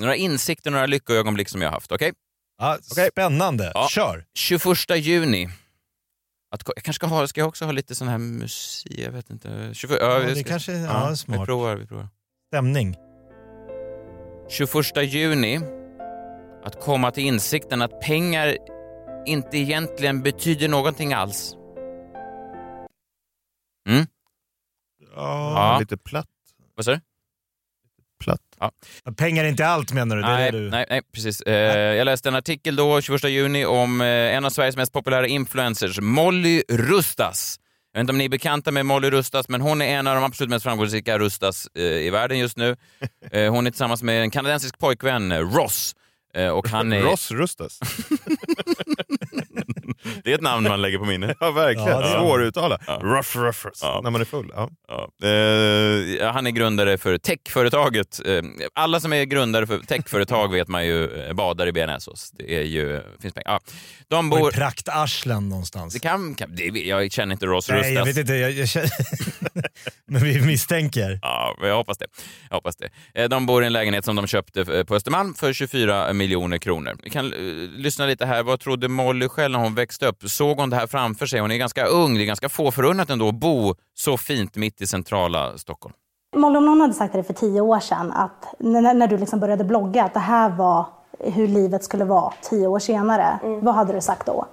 [0.00, 1.92] några insikter, några lyckoögonblick som jag har haft.
[1.92, 2.12] Okej?
[2.58, 3.08] Ja, Okej.
[3.12, 3.70] Spännande.
[3.74, 3.86] Ja.
[3.90, 4.24] Kör.
[4.34, 5.48] 21 juni.
[6.50, 9.30] Att, jag kanske ska, ha, ska jag också ha lite sån här musik, jag vet
[9.30, 9.70] inte.
[9.74, 11.46] 24, Ja, det ska- kanske ja, Vi smart.
[11.46, 12.08] provar, vi provar.
[12.52, 12.96] Stämning.
[14.50, 15.60] 21 juni.
[16.64, 18.56] Att komma till insikten att pengar
[19.26, 21.54] inte egentligen betyder någonting alls.
[23.88, 24.06] Mm?
[25.14, 25.52] Ja.
[25.54, 25.78] Ja.
[25.80, 26.26] Lite platt.
[26.74, 27.00] Vad sa du?
[28.70, 29.16] Platt.
[29.16, 30.22] Pengar är inte allt menar du?
[30.22, 30.70] Nej, du...
[30.70, 31.40] nej, nej, precis.
[31.40, 35.26] Eh, jag läste en artikel då, 21 juni, om eh, en av Sveriges mest populära
[35.26, 37.58] influencers, Molly Rustas.
[37.92, 40.14] Jag vet inte om ni är bekanta med Molly Rustas, men hon är en av
[40.14, 42.76] de absolut mest framgångsrika Rustas eh, i världen just nu.
[43.30, 45.94] Eh, hon är tillsammans med en kanadensisk pojkvän, Ross.
[46.52, 47.00] Och han är...
[47.00, 47.80] Ross Rustas.
[50.24, 51.36] Det är ett namn man lägger på minnet.
[51.40, 51.88] Ja, verkligen.
[51.88, 52.78] Ja, det är- Svåruttala.
[52.86, 53.00] Ja.
[53.02, 53.74] Ruff, ruff, ruff.
[53.82, 54.00] Ja.
[54.04, 54.52] När man är full.
[54.56, 54.70] Ja.
[54.88, 55.28] Ja.
[55.28, 58.20] Eh, han är grundare för techföretaget.
[58.26, 58.42] Eh,
[58.74, 62.30] alla som är grundare för techföretag vet man ju eh, badar i bearnaisesås.
[62.30, 63.48] Det är ju, finns pengar.
[63.50, 63.60] Ja.
[64.08, 64.38] De Bor...
[64.38, 64.50] bor...
[64.50, 65.94] Praktarslen någonstans.
[65.94, 68.08] Det kan, kan, det, jag känner inte Ross Nej, jag Rustas.
[68.08, 68.34] vet inte.
[68.34, 68.90] Jag, jag känner...
[70.06, 71.18] Men vi misstänker.
[71.22, 72.06] Ja, jag hoppas det.
[72.48, 72.88] Jag hoppas det.
[73.14, 76.58] Eh, De bor i en lägenhet som de köpte eh, på Östermalm för 24 miljoner
[76.58, 76.96] kronor.
[77.02, 78.42] Vi kan uh, lyssna lite här.
[78.42, 80.30] Vad trodde Molly själv när hon växte upp?
[80.30, 81.40] Såg hon det här framför sig?
[81.40, 82.14] Hon är ganska ung.
[82.14, 85.94] Det är ganska få förunnat ändå att bo så fint mitt i centrala Stockholm.
[86.36, 89.18] Molly, om någon hade sagt till dig för tio år sedan, att när, när du
[89.18, 90.86] liksom började blogga, att det här var
[91.18, 94.46] hur livet skulle vara tio år senare, vad hade du sagt då?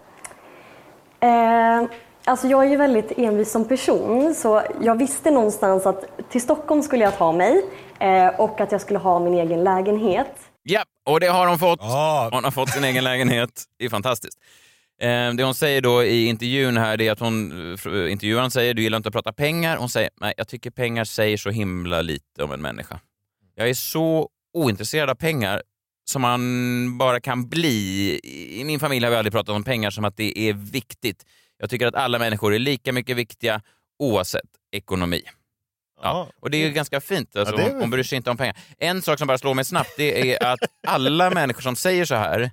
[1.19, 1.84] Eh,
[2.25, 6.82] alltså jag är ju väldigt envis som person så jag visste någonstans att till Stockholm
[6.82, 7.65] skulle jag ta mig
[7.99, 10.36] eh, och att jag skulle ha min egen lägenhet.
[10.63, 11.80] Ja, och det har hon fått.
[11.82, 12.30] Ja.
[12.32, 13.63] Hon har fått sin egen lägenhet.
[13.80, 14.38] Det är fantastiskt.
[15.02, 17.52] Eh, Det hon säger då i intervjun här är att hon,
[18.10, 19.78] intervjuaren säger du gillar inte att prata pengar.
[19.78, 23.00] Hon säger nej, jag tycker pengar säger så himla lite om en människa.
[23.56, 25.64] Jag är så ointresserad av pengar
[26.06, 28.20] som man bara kan bli.
[28.60, 31.26] I min familj har vi aldrig pratat om pengar som att det är viktigt.
[31.58, 33.62] Jag tycker att alla människor är lika mycket viktiga
[34.00, 35.22] oavsett ekonomi.
[36.02, 36.28] Ja.
[36.40, 37.36] Och det är ju ganska fint.
[37.36, 38.58] Alltså, Ja, hon bryr sig inte om pengar.
[38.78, 42.16] En sak som bara slår mig snabbt det är att alla människor som säger så
[42.16, 42.52] här,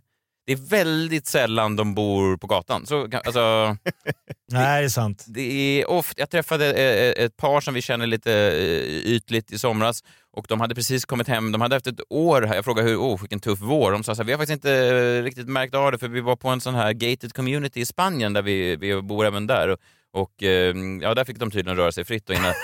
[0.48, 2.86] det är väldigt sällan de bor på gatan.
[2.86, 3.76] Så, alltså,
[4.52, 5.24] Nej, det är sant.
[5.28, 5.40] det
[5.80, 10.02] är ofta, jag träffade eh, ett par som vi känner lite eh, ytligt i somras
[10.36, 11.52] och de hade precis kommit hem.
[11.52, 13.92] De hade efter ett år, här- jag frågade hur, oh, vilken tuff vår.
[13.92, 16.20] De sa så här, vi har faktiskt inte eh, riktigt märkt av det för vi
[16.20, 19.68] var på en sån här gated community i Spanien där vi, vi bor även där.
[19.68, 19.78] Och,
[20.12, 22.30] och eh, ja, där fick de tydligen röra sig fritt.
[22.30, 22.54] Och, innan,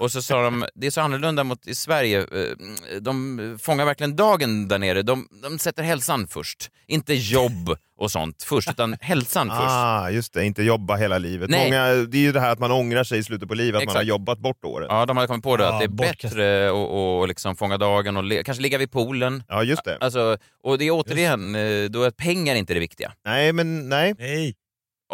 [0.00, 2.20] och så sa de, det är så annorlunda mot i Sverige.
[2.20, 5.02] Eh, De fångar verkligen dagen där nere.
[5.02, 6.70] De, de sätter hälsan först.
[6.86, 9.60] Inte jobb och sånt först, utan hälsan först.
[9.60, 10.44] Ah, just det.
[10.44, 11.50] Inte jobba hela livet.
[11.50, 11.64] Nej.
[11.70, 13.86] Många, det är ju det här att man ångrar sig i slutet på livet, att
[13.86, 14.86] man har jobbat bort året.
[14.90, 16.30] Ja, de hade kommit på det, att det är bortkastat.
[16.30, 19.42] bättre att att liksom fånga dagen och le- kanske ligga vid poolen.
[19.48, 19.98] Ja, just det.
[20.00, 23.12] Alltså, och det är återigen, eh, då är pengar inte det viktiga.
[23.24, 24.14] Nej, men nej.
[24.18, 24.54] Nej.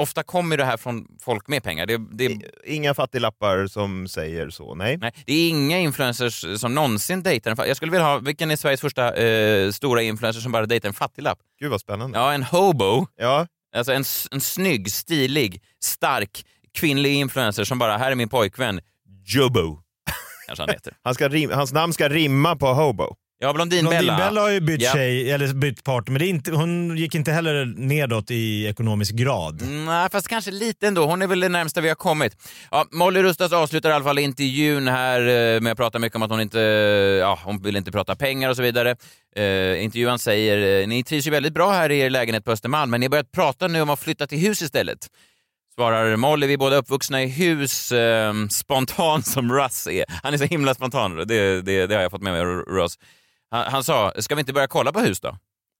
[0.00, 1.86] Ofta kommer det här från folk med pengar.
[1.86, 4.96] Det, det, Inga fattiglappar som säger så, nej.
[4.96, 8.50] nej, det är inga influencers som någonsin dejtar en fa- Jag skulle vilja ha, vilken
[8.50, 11.38] är Sveriges första eh, stora influencer som bara dejtar en fattiglapp?
[11.60, 12.18] Gud vad spännande.
[12.18, 13.06] Ja, en hobo.
[13.16, 18.80] Ja, Alltså en, en snygg, stilig, stark kvinnlig influencer som bara, här är min pojkvän,
[19.24, 19.78] Jobo.
[20.46, 20.94] Kanske han heter.
[21.02, 23.14] han ska rim, hans namn ska rimma på hobo.
[23.42, 24.00] Ja, Blondinbella.
[24.00, 24.92] Blondinbella har ju bytt Ja.
[24.92, 29.62] tjej, eller bytt partner, men inte, hon gick inte heller nedåt i ekonomisk grad.
[29.62, 31.07] Nej, fast kanske lite ändå.
[31.07, 32.37] Hon är väl det närmsta vi har kommit.
[32.70, 35.20] Ja, Molly Rustas avslutar i alla fall intervjun här
[35.55, 36.61] eh, med att prata mycket om att hon inte
[37.20, 38.96] ja, hon vill inte prata pengar och så vidare.
[39.37, 42.90] Eh, intervjuaren säger, eh, ni trivs ju väldigt bra här i er lägenhet på Östermalm,
[42.90, 44.98] men ni har börjat prata nu om att flytta till hus istället.
[45.74, 50.05] Svarar Molly, vi är båda uppvuxna i hus, eh, spontan som Russ är.
[50.22, 52.98] Han är så himla spontan, det, det, det har jag fått med mig av Russ.
[53.50, 55.36] Han, han sa, ska vi inte börja kolla på hus då?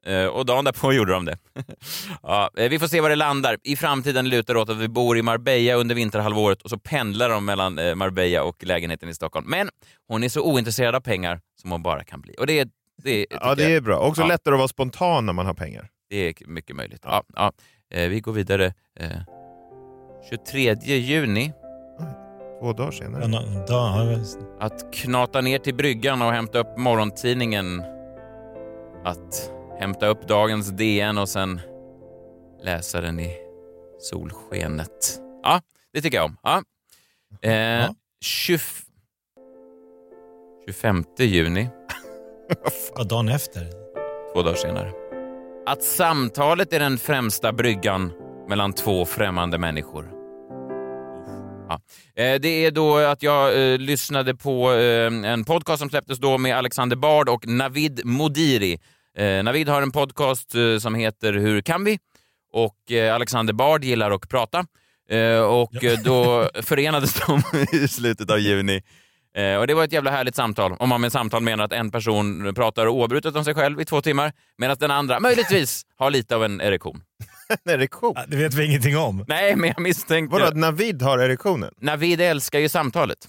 [0.07, 1.39] Eh, och dagen därpå gjorde de det.
[2.23, 3.57] ja, eh, vi får se var det landar.
[3.63, 7.29] I framtiden lutar det åt att vi bor i Marbella under vinterhalvåret och så pendlar
[7.29, 9.47] de mellan eh, Marbella och lägenheten i Stockholm.
[9.51, 9.69] Men
[10.09, 12.35] hon är så ointresserad av pengar som hon bara kan bli.
[12.39, 12.69] Och det är,
[13.03, 13.99] det, Ja, det jag- är bra.
[13.99, 14.27] Också Ja.
[14.27, 15.89] lättare att vara spontan när man har pengar.
[16.11, 17.01] det är mycket möjligt.
[17.05, 17.53] Ja, ja.
[17.89, 18.75] Vi går vidare.
[19.01, 19.11] Eh,
[20.31, 21.53] 23 juni.
[22.61, 23.65] Två dagar senare.
[23.69, 24.39] Ja, visst.
[24.61, 27.83] Att knata ner till bryggan och hämta upp morgontidningen.
[29.05, 31.61] Att hämta upp dagens DN och sen
[32.63, 33.37] läsa den i
[33.99, 35.21] solskenet.
[35.43, 35.61] Ja,
[35.93, 36.37] det tycker jag om.
[36.43, 36.63] Ja.
[37.43, 37.95] Eh, Ja.
[38.21, 38.59] 20...
[40.67, 41.69] 25 juni,
[42.97, 43.67] Ja, dagen efter.
[44.35, 44.93] två dagar senare.
[45.67, 48.13] Att samtalet är den främsta bryggan
[48.49, 50.20] mellan två främmande människor.
[51.71, 51.81] Ja.
[52.23, 56.39] Eh, Det är då att jag eh, lyssnade på eh, en podcast som släpptes då
[56.39, 58.79] med Alexander Bard och Navid Modiri.
[59.17, 61.99] Eh, Navid har en podcast eh, som heter Hur kan vi?
[62.53, 64.67] Och eh, Alexander Bard gillar att prata.
[65.49, 68.83] Och eh, då förenades de i slutet av juni.
[69.61, 70.73] Och Det var ett jävla härligt samtal.
[70.79, 74.01] Om man med samtal menar att en person pratar oavbrutet om sig själv i två
[74.03, 77.03] timmar medan den andra möjligtvis har lite av en erektion.
[77.65, 78.13] En erektion?
[78.17, 79.25] Ja, Det vet vi ingenting om.
[79.29, 80.33] Nej, men jag misstänker...
[80.33, 81.75] Vadå, att Navid har erektionen?
[81.81, 83.29] Navid älskar ju samtalet.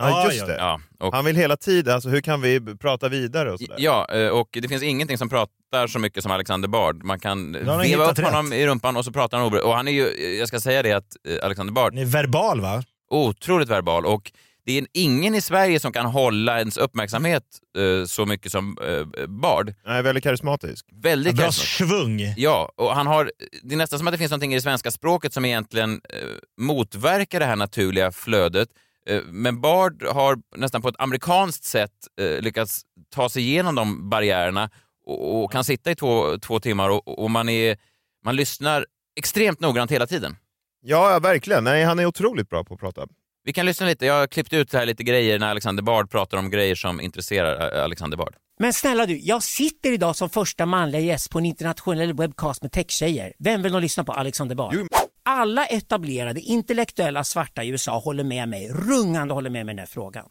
[0.00, 0.56] Ja, just det.
[0.56, 3.76] Ja, och, Han vill hela tiden, alltså hur kan vi prata vidare och sådär?
[3.78, 7.04] ja, eh, och det finns ingenting som pratar så mycket som Alexander Bard.
[7.04, 7.52] Man kan
[7.82, 10.48] veva upp honom i rumpan och så pratar han obry- Och han är ju, jag
[10.48, 12.82] ska säga det att eh, Alexander Bard, Ni är verbal va?
[13.10, 14.32] otroligt verbal och
[14.68, 17.42] det är ingen i Sverige som kan hålla ens uppmärksamhet
[17.78, 19.74] eh, så mycket som eh, Bard.
[19.86, 20.86] Nej, väldigt karismatisk.
[20.92, 21.76] Väldigt Bra karismatisk.
[21.76, 22.34] svung.
[22.36, 24.90] Ja, och han har, det är nästan som att det finns någonting i det svenska
[24.90, 26.28] språket som egentligen eh,
[26.60, 28.68] motverkar det här naturliga flödet.
[29.06, 32.82] Eh, men Bard har nästan på ett amerikanskt sätt eh, lyckats
[33.14, 34.70] ta sig igenom de barriärerna
[35.06, 37.76] och, och kan sitta i två, två timmar och, och man, är,
[38.24, 40.36] man lyssnar extremt noggrant hela tiden.
[40.80, 41.64] Ja, ja, verkligen.
[41.64, 43.06] Nej, han är otroligt bra på att prata.
[43.48, 44.06] Vi kan lyssna lite.
[44.06, 47.76] Jag har klippt ut här lite grejer när Alexander Bard pratar om grejer som intresserar
[47.76, 48.36] eh, Alexander Bard.
[48.58, 52.72] Men snälla du, jag sitter idag som första manliga gäst på en internationell webbcast med
[52.72, 53.32] techtjejer.
[53.38, 54.76] Vem vill nog lyssna på Alexander Bard?
[55.22, 59.78] Alla etablerade intellektuella svarta i USA håller med mig, rungande håller med mig i den
[59.78, 60.24] här frågan.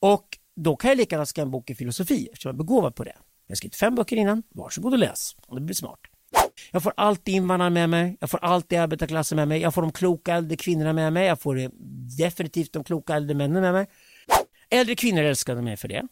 [0.00, 2.94] Och då kan jag lika gärna skriva en bok i filosofi eftersom jag är begåvad
[2.94, 3.16] på det.
[3.46, 6.00] Jag har skrivit fem böcker innan, varsågod och läs om det blir smart.
[6.70, 9.92] Jag får alltid invandrare med mig, jag får alltid arbetarklassen med mig, jag får de
[9.92, 11.70] kloka äldre kvinnorna med mig, jag får
[12.18, 13.86] definitivt de kloka äldre männen med mig.
[14.70, 16.02] Äldre kvinnor älskade mig för det.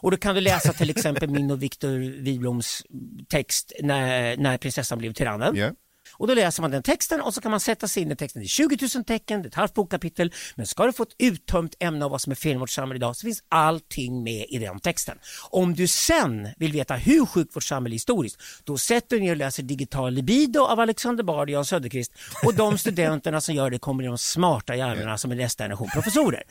[0.00, 2.82] Och då kan du läsa till exempel min och Viktor Wibloms
[3.28, 5.56] text när, när prinsessan blev tyrannen.
[5.56, 5.72] Yeah.
[6.20, 8.42] Och då läser man den texten och så kan man sätta sig in i texten.
[8.42, 10.32] Det är 20 000 tecken, det är ett halvt bokkapitel.
[10.54, 12.96] Men ska du få ett uttömt ämne av vad som är fel i vårt samhälle
[12.96, 15.18] idag så finns allting med i den texten.
[15.50, 19.30] Om du sen vill veta hur sjukt vårt samhälle är historiskt, då sätter du ner
[19.30, 22.12] och läser Digital libido av Alexander Bard och Jan Söderqvist.
[22.44, 25.88] Och de studenterna som gör det kommer i de smarta hjärnorna som är nästa generation
[25.94, 26.42] professorer.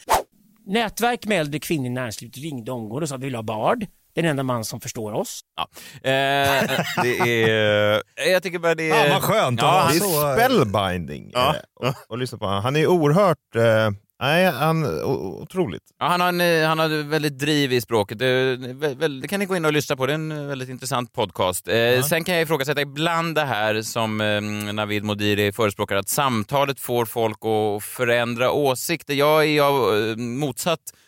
[0.66, 3.86] Nätverk med äldre kvinnor i näringslivet ringde omgående och sa att vi vill ha Bard.
[4.16, 5.40] Den enda man som förstår oss.
[5.56, 5.68] Ja.
[6.10, 6.70] Eh,
[7.04, 8.02] det är...
[8.32, 9.06] Jag tycker bara det är...
[9.08, 11.56] Ja, vad skönt Ja, han- Det så- är spellbinding Ja.
[11.84, 12.64] eh, och, och lyssna på honom.
[12.64, 13.56] Han är oerhört...
[13.56, 13.90] Eh,
[14.22, 15.04] nej, han...
[15.04, 15.84] Otroligt.
[16.00, 18.20] Ja, han, har en, eh, han har väldigt driv i språket.
[18.20, 20.06] Det, kan ni gå in och lyssna på.
[20.06, 21.68] Det är en väldigt intressant podcast.
[21.68, 24.42] Eh, Sen kan jag ifrågasätta ibland det här som eh,
[24.74, 29.14] Navid Modiri förespråkar, att samtalet får folk att förändra åsikter.
[29.14, 31.00] Jag är av eh, motsatt eh,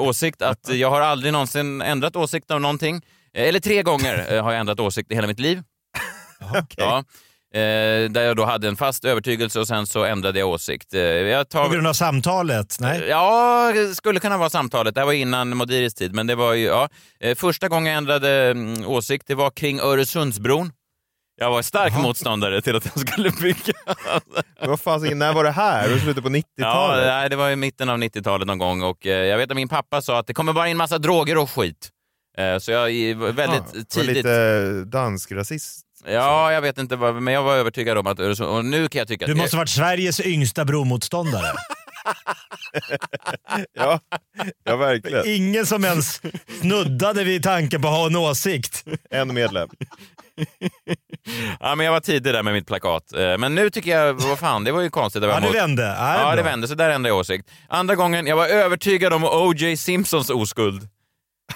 [0.00, 2.96] åsikt, att jag har aldrig någonsin ändrat åsikt om någonting.
[3.34, 5.62] Eh, Eller tre gånger eh, har jag ändrat åsikt i hela mitt liv.
[6.76, 7.04] Ja.
[7.54, 10.94] Eh, där jag då hade en fast övertygelse och sen så ändrade jag åsikt.
[10.94, 11.64] Eh, jag tar...
[11.64, 12.76] På grund av samtalet?
[12.80, 13.04] Nej.
[13.08, 14.94] Ja, det skulle kunna vara samtalet.
[14.94, 16.14] Det här var innan Modiris tid.
[16.14, 16.88] Men det var ju, ja.
[17.20, 20.72] Eh, Första gången jag ändrade mm, åsikt, det var kring Öresundsbron.
[21.38, 23.74] Jag var stark motståndare till att den skulle bygga.
[24.60, 25.88] Vad fan, när var det här?
[25.88, 27.06] Det var slutet på Ja, 90-talet?
[27.06, 29.68] nej, det var i mitten av 90-talet någon gång och eh, jag vet att min
[29.68, 31.88] pappa sa att det kommer bara in massa droger och skit.
[32.38, 34.16] Eh, Så jag i- väldigt Ja, var tidigt...
[34.16, 35.82] lite dansk rasist.
[36.06, 38.48] Ja, jag vet inte, vad, men jag var övertygad om att Öresund...
[38.50, 41.52] Och nu kan jag tycka Du måste ha varit Sveriges yngsta bromotståndare.
[43.72, 44.00] Ja,
[44.64, 45.22] ja verkligen.
[45.26, 46.20] Ingen som ens
[46.60, 48.84] snuddade vid tanken på att ha en åsikt.
[49.10, 49.68] En medlem.
[51.60, 53.12] Ja, men jag var tidig där med mitt plakat.
[53.12, 55.22] Eh, Men nu tycker jag, vad fan, det var ju konstigt.
[55.22, 55.82] Ja, det vände.
[55.98, 56.68] Ja, Ja, det vände.
[56.68, 57.50] Så där ändrade jag åsikt.
[57.68, 59.76] Andra gången, jag var övertygad om O.J.
[59.76, 60.88] Simpsons oskuld.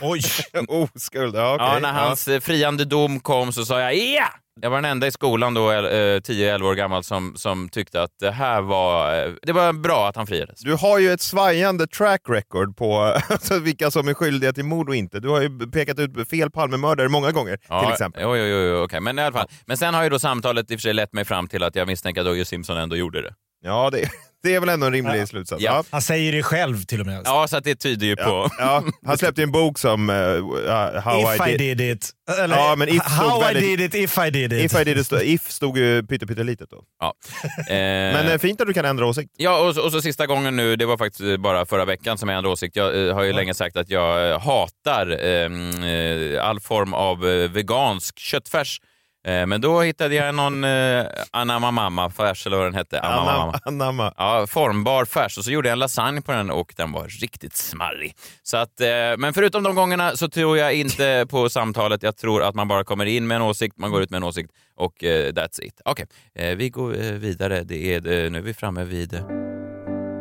[0.00, 0.20] Oj.
[0.68, 1.66] Oskuld, ja okej.
[1.72, 4.26] Ja, när hans eh, friande dom kom så sa jag ja!
[4.62, 5.76] Jag var den enda i skolan då, eh,
[6.20, 9.22] 10-11 år gammal, som, som tyckte att det här var...
[9.26, 10.60] eh, Det var bra att han friades.
[10.60, 12.96] Du har ju ett svajande track record på
[13.28, 15.20] alltså, vilka som är skyldiga till mord och inte.
[15.20, 18.22] Du har ju pekat ut fel Palmemördare många gånger till exempel.
[18.22, 19.00] Jo, jo, jo, okej.
[19.00, 19.48] Men i alla fall.
[19.66, 21.76] Men sen har ju då samtalet i och för sig lett mig fram till att
[21.76, 22.44] jag misstänker att O.J.
[22.44, 23.34] Simpson ändå gjorde det.
[23.62, 23.98] Ja, det,
[24.42, 25.62] det är väl ändå en rimlig slutsats.
[25.62, 25.72] Ja.
[25.72, 25.84] Ja.
[25.90, 27.22] Han säger det själv till och med.
[27.24, 28.50] Ja, så att det tyder ju på...
[28.58, 32.10] Ja, han släppte ju en bok som uh, How If I did it.
[32.38, 34.72] Eller, Ja, men if how stod I väldigt- did it, if I did it.
[34.72, 36.82] If I did it, stod- if stod ju pyttelitet då.
[37.00, 37.14] Ja.
[37.68, 39.30] Men Eh, eh, fint att du kan ändra åsikt.
[39.36, 42.18] Ja, och så, och så sista gången nu, det var faktiskt eh, bara förra veckan
[42.18, 42.76] som jag ändrade åsikt.
[42.76, 47.28] Jag eh, har ju länge sagt att jag eh, hatar ehm, eh, all form av
[47.28, 48.80] eh, vegansk köttfärs.
[49.26, 53.00] Eh, men då hittade jag någon eh, anamamama-färs, eller vad den hette.
[53.00, 53.52] Amamama.
[53.52, 54.14] Anam- Anamma.
[54.16, 55.38] Ja, formbar färs.
[55.38, 58.14] Och så gjorde jag en lasagne på den och den var riktigt smarrig.
[58.42, 58.86] Så att, eh,
[59.18, 62.02] men förutom de gångerna så tror jag inte på samtalet.
[62.02, 64.24] Jag tror att man bara kommer in med en åsikt, man går ut med en
[64.24, 65.80] åsikt och eh, that's it.
[65.84, 67.62] Okej, eh, vi går eh, vidare.
[67.62, 69.20] Det är, nu är vi framme vid eh,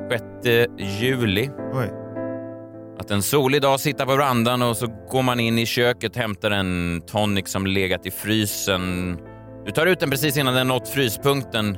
[0.10, 0.24] 6
[1.02, 1.50] juli.
[1.74, 2.09] Oj.
[3.00, 6.52] Att en solig dag sitta på verandan och så går man in i köket, hämtar
[6.52, 9.18] en tonic som legat i frysen.
[9.66, 11.78] Du tar ut den precis innan den nått fryspunkten.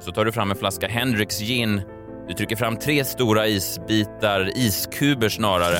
[0.00, 1.82] Så tar du fram en flaska Hendrix gin.
[2.28, 5.78] Du trycker fram tre stora isbitar, iskuber snarare.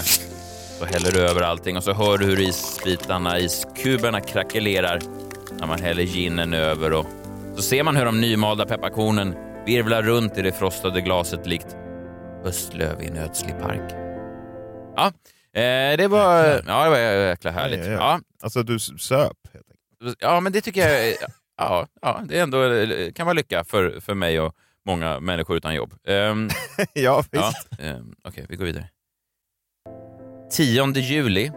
[0.79, 5.01] Så häller du över allting och så hör du hur isbitarna, iskuberna krackelerar
[5.59, 7.07] när man häller ginen över och
[7.57, 9.35] så ser man hur de nymalda pepparkornen
[9.66, 11.77] virvlar runt i det frostade glaset likt
[12.45, 14.00] Östlöv i en ödslig park.
[14.96, 15.07] Ja,
[15.61, 17.87] eh, det var, ja, det var jäkla härligt.
[17.87, 18.20] Ja, ja, ja.
[18.42, 20.16] Alltså du söp helt enkelt.
[20.20, 21.14] Ja, men det tycker jag
[21.57, 22.59] ja, ja, det är ändå,
[23.14, 24.55] kan vara lycka för, för mig och
[24.87, 25.94] många människor utan jobb.
[26.05, 26.50] Um,
[26.92, 28.88] ja, ja, um, Okej, vi går vidare.
[30.50, 31.53] 10 juli.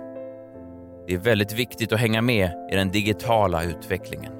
[1.08, 4.34] Det är väldigt viktigt att hänga med i den digitala utvecklingen.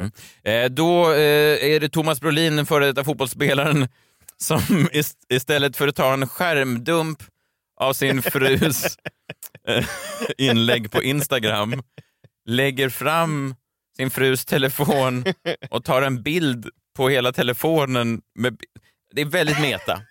[0.00, 0.10] Mm.
[0.42, 3.88] Eh, då eh, är det Thomas Brolin, den före detta fotbollsspelaren,
[4.42, 4.58] som
[4.92, 7.22] ist- istället för att ta en skärmdump
[7.80, 8.96] av sin frus
[9.68, 9.84] eh,
[10.38, 11.82] inlägg på Instagram
[12.46, 13.54] lägger fram
[13.96, 15.24] sin frus telefon
[15.70, 18.20] och tar en bild på hela telefonen.
[18.34, 18.60] Med,
[19.14, 20.02] det är väldigt meta.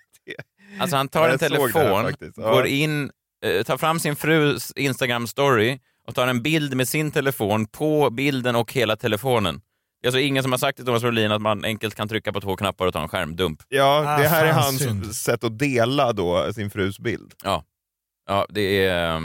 [0.79, 2.13] Alltså han tar en telefon.
[2.35, 2.51] Ja.
[2.53, 3.11] går in,
[3.45, 8.55] eh, tar fram sin frus Instagram-story och tar en bild med sin telefon på bilden
[8.55, 9.61] och hela telefonen.
[10.07, 12.55] Alltså ingen som har sagt till Thomas Brolin att man enkelt kan trycka på två
[12.55, 13.59] knappar och ta en skärmdump.
[13.69, 15.15] Ja, Ah, det här är hans synd.
[15.15, 17.33] sätt att dela då sin frus bild.
[17.43, 17.63] Ja,
[18.27, 19.15] ja det är...
[19.15, 19.21] eh,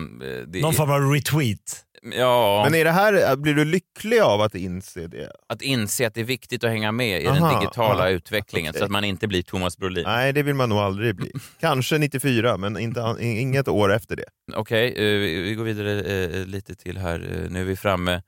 [0.46, 1.84] Det Någon är, form av retweet.
[2.16, 5.32] ja, Men är det här, blir du lycklig av att inse det?
[5.48, 8.70] att inse att det är viktigt att hänga med i den Aha, digitala ah, utvecklingen
[8.70, 8.78] okej.
[8.78, 10.04] så att man inte blir Thomas Brolin.
[10.06, 11.32] Nej, det vill man nog aldrig bli.
[11.60, 14.24] Kanske 94, men inte, inget år efter det.
[14.54, 17.46] Okej, eh, vi vi går vidare eh, lite till här.
[17.50, 18.22] Nu är vi framme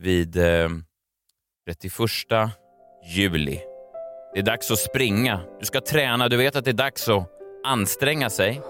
[0.00, 0.36] vid
[1.66, 2.50] 31
[3.04, 3.60] juli.
[4.34, 5.40] Det är dags att springa.
[5.60, 6.28] Du ska träna.
[6.28, 7.28] Du vet att det är dags att
[7.64, 8.60] anstränga sig.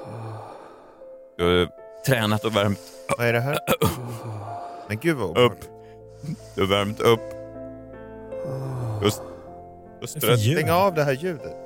[1.39, 1.69] Du har
[2.07, 2.79] tränat och värmt
[3.19, 3.59] Vad är det här?
[4.89, 5.59] Men gud vad upp.
[6.55, 7.21] Du har värmt upp.
[9.03, 9.23] Just,
[10.01, 10.39] just det?
[10.39, 11.57] Stäng av det här ljudet.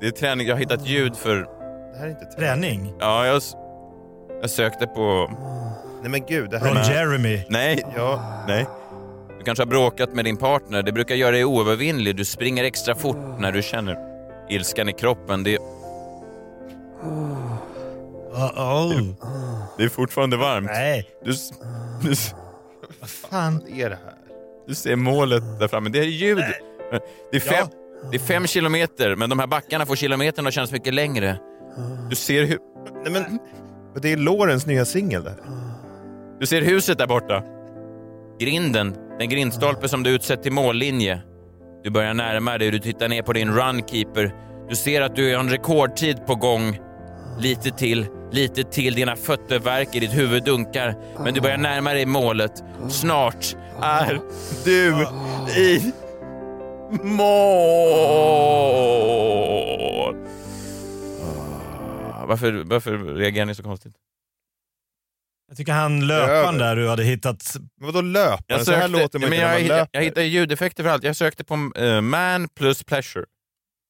[0.00, 0.46] Det är träning.
[0.46, 1.36] Jag har hittat ljud för...
[1.92, 2.78] Det här är inte träning.
[2.78, 2.94] Träning.
[3.00, 3.42] Ja, jag,
[4.40, 5.30] jag sökte på...
[6.02, 6.92] Nej men gud, det här Ron är...
[6.92, 7.44] Jeremy.
[7.48, 8.66] Nej, Ja, nej.
[9.46, 10.82] Kanske har bråkat med din partner.
[10.82, 12.16] Det brukar göra dig oövervinnlig.
[12.16, 13.96] Du springer extra fort när du känner
[14.50, 15.42] ilskan i kroppen.
[15.42, 15.58] Det,
[19.78, 20.66] det är fortfarande varmt.
[20.72, 21.08] Nej.
[21.24, 21.30] Du,
[22.02, 22.14] du,
[23.00, 24.14] vad fan är det här?
[24.66, 25.90] du ser målet där framme.
[25.90, 26.44] Det är ljud.
[27.30, 27.66] Det är, fem,
[28.10, 31.38] det är fem kilometer, men de här backarna får kilometerna att kännas mycket längre.
[32.10, 32.58] Du ser, hu-
[33.04, 33.38] Nej men,
[34.02, 35.40] det är Lorens nya singel det här.
[36.40, 37.42] du ser huset där borta.
[38.40, 41.22] Grinden, den grindstolpe som du utsett till mållinje.
[41.84, 44.34] Du börjar närma dig och du tittar ner på din runkeeper.
[44.68, 46.78] Du ser att du har en rekordtid på gång.
[47.38, 48.94] Lite till, lite till.
[48.94, 50.94] Dina fötter värker, ditt huvud dunkar.
[51.24, 52.64] Men du börjar närma dig målet.
[52.88, 54.20] Snart är
[54.64, 55.06] du
[55.60, 55.92] i
[57.02, 57.36] mål.
[62.12, 63.94] Ah, varför, varför reagerar ni så konstigt?
[65.48, 67.56] Jag tycker han löparen där du hade hittat...
[67.80, 68.42] Vadå löpare?
[68.46, 69.98] Jag, Så här sökte, låter man men inte när jag, man hittade, löper.
[69.98, 71.04] jag hittade ljudeffekter för allt.
[71.04, 73.24] Jag sökte på eh, man plus pleasure.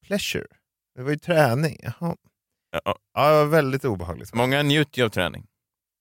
[0.06, 0.46] Pleasure.
[0.96, 1.78] Det var ju träning.
[1.82, 2.16] Jaha.
[2.84, 4.34] Ja, Ja, det var väldigt obehagligt.
[4.34, 5.46] många njuter ju av träning.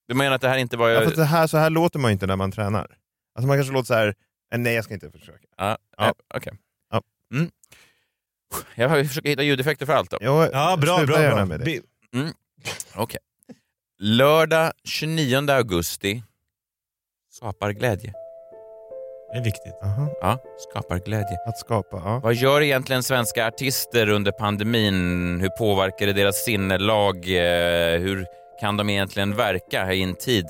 [0.08, 0.90] Du menar att det här inte var...
[0.90, 2.88] Ja, fast det här, så här låter man ju inte när man tränar.
[3.36, 4.08] Alltså man kanske låter så här,
[4.54, 5.48] eh, nej jag ska inte försöka.
[5.58, 6.06] Ja, Ja.
[6.06, 6.14] ja.
[6.38, 6.54] okej.
[6.92, 7.02] Ja.
[7.34, 7.52] Mm.
[8.76, 10.18] Jag har- försöker hitta ljudeffekter för allt då.
[10.22, 11.18] Jo, Ja, bra, bra.
[11.18, 11.46] bra.
[11.46, 11.82] med det.
[12.14, 12.34] Mm.
[12.96, 13.20] Okej.
[14.00, 16.24] Lördag 29 augusti
[17.32, 18.14] skapar glädje.
[19.34, 19.74] Det är viktigt.
[19.84, 20.10] Aha.
[20.22, 20.38] Ja,
[20.70, 21.38] skapar glädje.
[21.46, 22.20] Att skapa, ja.
[22.24, 24.94] Vad gör egentligen svenska artister under pandemin?
[25.42, 27.16] Hur påverkar det deras sinnelag?
[27.16, 28.26] Eh, Hur
[28.62, 30.46] kan de egentligen verka i en tid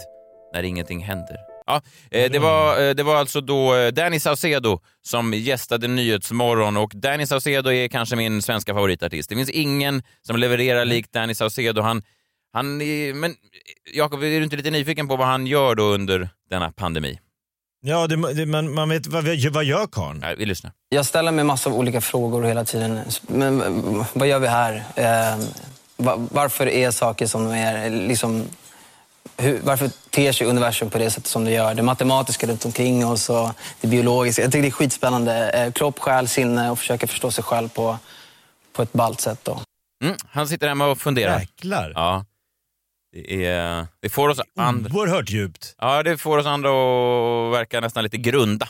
[0.53, 1.37] när ingenting händer?
[1.67, 1.81] Ja,
[2.11, 7.25] eh, det, var, eh, det var alltså då Danny Saucedo som gästade Nyhetsmorgon och Danny
[7.25, 9.29] Saucedo är kanske min svenska favoritartist.
[9.29, 11.81] Det finns ingen som levererar likt Danny Saucedo.
[11.81, 12.01] Han,
[12.55, 13.35] han, är- men
[13.93, 17.19] Jakob, är du inte lite nyfiken på vad han gör då under denna pandemi?
[17.81, 20.25] Ja, det, det, man, man vet vad, vad gör karln?
[20.37, 20.71] Vi lyssnar.
[20.89, 22.99] Jag ställer mig massa olika frågor hela tiden.
[23.27, 24.83] Men vad gör vi här?
[24.95, 25.37] Eh,
[25.97, 27.89] va- varför är saker som de är?
[27.89, 28.43] Liksom,
[29.37, 31.73] hur, varför ter sig universum på det sättet som det gör?
[31.73, 33.49] Det matematiska runt omkring oss och
[33.81, 34.41] det biologiska.
[34.41, 35.49] Jag tycker det är skitspännande.
[35.49, 37.97] Eh, kropp, själ, sinne och försöka förstå sig själv på,
[38.73, 39.39] på ett ballt sätt.
[39.43, 39.59] Då.
[40.03, 41.39] Mm, han sitter hemma och funderar.
[41.39, 41.91] Jäklar.
[41.95, 42.25] Ja.
[43.15, 44.95] Det, är, det får oss andra...
[44.95, 45.75] Oerhört djupt.
[45.79, 48.69] Ja, det får oss andra att verka nästan lite grunda.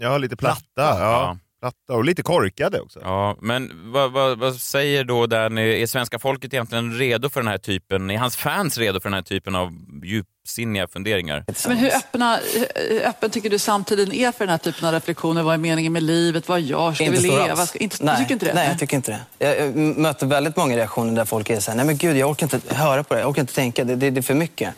[0.00, 0.60] Ja, lite platta.
[0.74, 1.38] Platta, Ja.
[1.60, 3.00] Platta och lite korkade också.
[3.02, 7.48] Ja, men vad, vad, vad säger då den, är svenska folket egentligen redo för den
[7.48, 9.72] här typen, är hans fans redo för den här typen av
[10.04, 11.44] djupsinniga funderingar?
[11.68, 12.38] Men hur öppna,
[12.74, 15.42] hur öppen tycker du samtiden är för den här typen av reflektioner?
[15.42, 16.48] Vad är meningen med livet?
[16.48, 16.92] Vad gör?
[16.92, 17.66] Ska vi stor leva?
[17.66, 18.54] Ska, inte, nej, du tycker inte det?
[18.54, 19.46] Nej, jag tycker inte det.
[19.46, 22.30] Jag, jag möter väldigt många reaktioner där folk är så här, nej men gud, jag
[22.30, 24.74] orkar inte höra på det, jag orkar inte tänka, det, det, det är för mycket.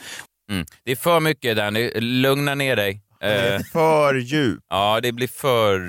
[0.51, 0.66] Mm.
[0.85, 3.01] Det är för mycket Danny, lugna ner dig.
[3.20, 4.60] Det är Eh, för djup.
[4.70, 5.80] ja, det blir för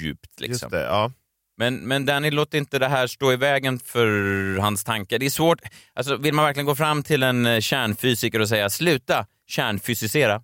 [0.00, 0.66] djupt liksom.
[0.66, 1.12] Just det, ja.
[1.56, 4.08] Men, men Danny, låt inte det här stå i vägen för
[4.58, 5.18] hans tankar.
[5.18, 5.60] Det är svårt.
[5.94, 10.42] Alltså, vill man verkligen gå fram till en eh, kärnfysiker och säga sluta kärnfysisera?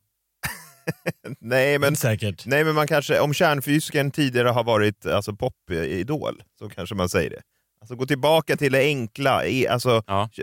[1.40, 2.46] Nej men, Säkert.
[2.46, 7.30] nej, men man kanske, om kärnfysikern tidigare har varit alltså, popidol, så kanske man säger
[7.30, 7.42] det.
[7.82, 10.02] Alltså gå tillbaka till det enkla, i- alltså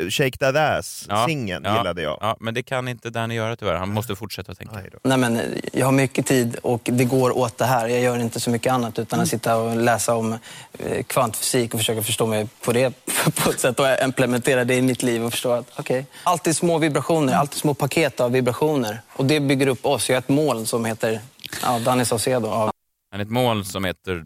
[0.10, 2.18] Shake That Ass-singeln ja, gillade jag.
[2.22, 3.76] Ja, men det kan inte Danny göra tyvärr.
[3.76, 4.82] Han måste fortsätta tänka.
[5.04, 5.42] Nej, men
[5.74, 7.88] jag har mycket tid och det går åt det här.
[7.88, 10.38] Jag gör inte så mycket annat utan att sitta och läsa om
[10.80, 12.94] eh, kvantfysik och försöka förstå mig på det
[13.44, 16.78] på ett sätt och implementera det i mitt liv och förstå att okej, alltid små
[16.78, 20.10] vibrationer, alltid små paket av vibrationer och det bygger upp oss.
[20.10, 21.20] Jag är ett moln som heter
[21.62, 22.48] ja, Danny Saucedo.
[22.48, 22.72] Av...
[23.12, 24.26] Han är ett moln som heter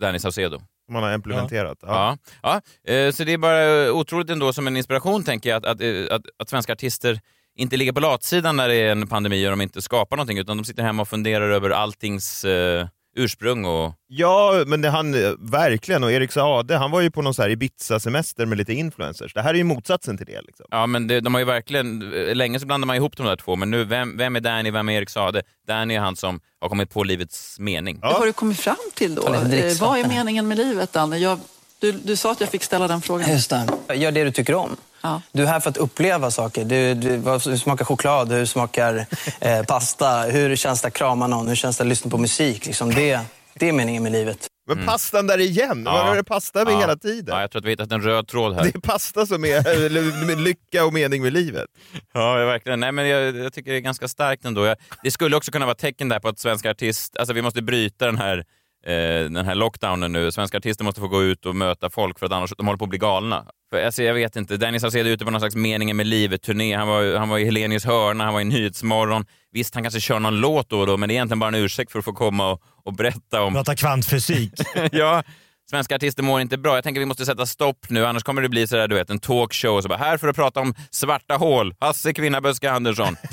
[0.00, 0.60] Danny Saucedo.
[0.90, 1.78] Man har implementerat.
[1.82, 2.16] Ja.
[2.42, 2.60] Ja.
[2.92, 6.04] eh, Så det är bara otroligt ändå som en inspiration, tänker jag, att, att, eh,
[6.16, 7.20] att, att svenska artister
[7.56, 10.56] inte ligger på latsidan när det är en pandemi och de inte skapar någonting, utan
[10.56, 12.86] de sitter hemma och funderar över alltings eh,
[13.20, 13.94] ursprung och...
[14.06, 15.12] Ja, men det, han,
[15.50, 16.04] verkligen.
[16.04, 19.34] Och Erik Saade, han var ju på någon så här Ibiza-semester med lite influencers.
[19.34, 20.40] Det här är ju motsatsen till det.
[20.42, 20.66] Liksom.
[20.70, 21.98] Ja, men det, de har ju verkligen...
[22.32, 24.88] Länge så blandar man ihop de där två, men nu, vem, vem är Danny, vem
[24.88, 25.42] är Erik Sade?
[25.68, 27.98] Danny är han som har kommit på livets mening.
[28.02, 29.34] Vad har du kommit fram till då?
[29.34, 29.80] Eh.
[29.80, 31.18] Vad är meningen med livet, Danne?
[31.18, 31.38] Jag,
[31.78, 33.30] du, du sa att jag fick ställa den frågan.
[33.30, 33.94] Just det.
[33.94, 34.76] Gör det du tycker om.
[35.02, 35.22] Ja.
[35.32, 36.64] Du är här för att uppleva saker.
[36.64, 38.32] Du, du, hur smakar choklad?
[38.32, 39.06] Hur smakar
[39.40, 40.22] eh, pasta?
[40.22, 41.48] Hur känns det att krama någon?
[41.48, 42.66] Hur känns det att lyssna på musik?
[42.66, 43.20] Liksom det,
[43.54, 44.46] det är meningen med livet.
[44.68, 46.80] Men pastan där igen, vad är det pasta med Ja.
[46.80, 47.34] hela tiden?
[47.34, 48.62] Ja, jag tror att vi har hittat en röd tråd här.
[48.62, 51.66] Det är pasta som är lycka och mening med livet.
[52.14, 52.80] Ja, ja, verkligen.
[52.80, 54.64] Nej, men jag, jag tycker det är ganska starkt ändå.
[54.64, 57.18] Jag, det skulle också kunna vara tecken där på att svenska artister...
[57.20, 58.38] Alltså vi måste bryta den här,
[58.86, 60.32] eh, den här lockdownen nu.
[60.32, 62.84] Svenska artister måste få gå ut och möta folk för att annars de håller på
[62.84, 63.46] att bli galna.
[63.70, 64.56] För, alltså, jag vet inte.
[64.56, 66.76] Dennis Saucedo är ute på någon slags meningen med livet-turné.
[66.76, 69.24] Han var, han var i Helenius hörna, han var i Nyhetsmorgon.
[69.52, 71.54] Visst, han kanske kör någon låt då och då, men det är egentligen bara en
[71.54, 73.54] ursäkt för att få komma och, och berätta om...
[73.54, 74.52] Prata kvantfysik.
[74.92, 75.22] ja,
[75.70, 76.74] svenska artister mår inte bra.
[76.74, 79.18] Jag tänker vi måste sätta stopp nu, annars kommer det bli sådär, du vet, en
[79.18, 79.76] talkshow.
[79.76, 83.16] Och så bara, här för att prata om svarta hål, Hasse Kvinnaböske Andersson.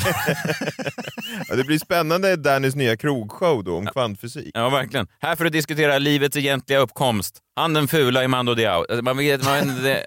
[1.50, 4.52] Ja, det blir spännande Dannys nya krogshow då om kvantfysik.
[4.54, 5.08] Ja, verkligen.
[5.20, 7.38] Här för att diskutera livets egentliga uppkomst.
[7.56, 8.80] Han den fula i Mando Diao.
[8.80, 10.06] Alltså, Man vet, man, det...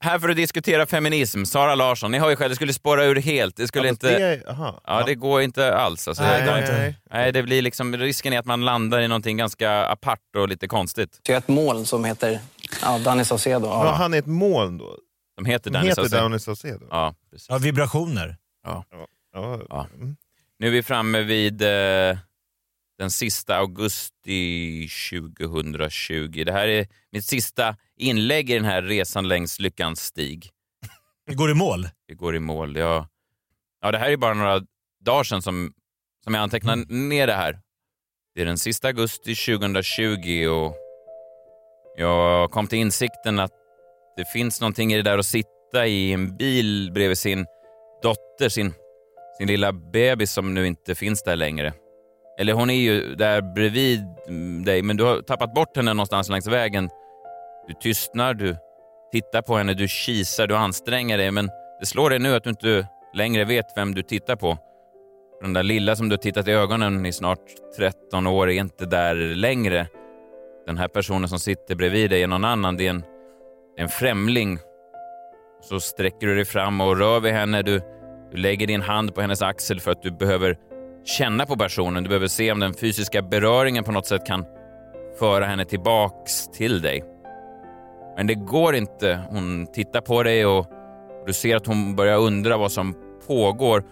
[0.00, 1.44] Här- för att diskutera feminism.
[1.44, 3.56] Sara Larsson, ni har ju själv, det skulle spåra ur helt.
[3.56, 4.18] Det skulle Ja, inte...
[4.18, 4.80] det- aha.
[4.86, 6.08] ja, det går inte alls.
[6.08, 6.96] Alltså, Nej, det, nej, nej.
[7.10, 10.68] nej, det blir liksom, risken är att man landar i någonting ganska apart och lite
[10.68, 11.20] konstigt.
[11.28, 12.40] Jag är ett moln som heter
[12.82, 13.66] ja, Danny Saucedo.
[13.68, 13.86] Av...
[13.86, 14.96] Ja, han är ett moln då?
[15.36, 16.22] De heter Danny Saucedo.
[16.22, 16.86] Danny Saucedo?
[16.90, 17.48] Ja, precis.
[17.50, 18.36] Ja, vibrationer.
[18.64, 18.84] Ja.
[19.34, 19.60] Ja.
[19.68, 19.86] Ja.
[20.58, 21.68] Nu är vi framme vid eh,
[23.00, 26.44] den sista augusti 2020.
[26.46, 30.50] Det här är mitt sista inlägg i den här resan längs lyckans stig.
[31.26, 31.88] Vi går i mål.
[32.06, 32.76] Vi går i mål.
[32.76, 33.08] Ja,
[33.80, 34.60] ja det här är bara några
[35.04, 35.72] dagar sedan som,
[36.24, 37.60] som jag antecknade ner det här.
[38.34, 40.76] Det är den sista augusti 2020 och
[41.96, 43.52] jag kom till insikten att
[44.16, 47.46] det finns någonting i det där att sitta i en bil bredvid sin
[48.02, 48.74] dotter, sin,
[49.38, 51.72] sin lilla bebis som nu inte finns där längre.
[52.40, 54.04] Eller hon är ju där bredvid
[54.64, 56.90] dig, men du har tappat bort henne någonstans längs vägen.
[57.68, 58.56] Du tystnar, du
[59.12, 62.50] tittar på henne, du kisar, du anstränger dig, men det slår dig nu att du
[62.50, 64.58] inte längre vet vem du tittar på.
[65.42, 67.44] Den där lilla som du har tittat i ögonen i snart
[67.76, 69.86] 13 år är inte där längre.
[70.66, 72.76] Den här personen som sitter bredvid dig är någon annan.
[72.76, 73.00] Det är en,
[73.76, 74.58] det är en främling.
[75.62, 77.62] Så sträcker du dig fram och rör vid henne.
[77.62, 77.80] Du,
[78.30, 80.56] du lägger din hand på hennes axel för att du behöver
[81.04, 82.02] känna på personen.
[82.02, 84.44] Du behöver se om den fysiska beröringen på något sätt kan
[85.18, 87.04] föra henne tillbaks till dig.
[88.16, 89.20] Men det går inte.
[89.30, 90.66] Hon tittar på dig och
[91.26, 92.94] du ser att hon börjar undra vad som
[93.26, 93.84] pågår.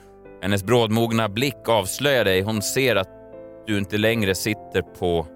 [0.43, 2.41] Hennes brådmogna blick avslöjar dig.
[2.41, 3.09] Hon ser att
[3.67, 5.27] du inte längre sitter på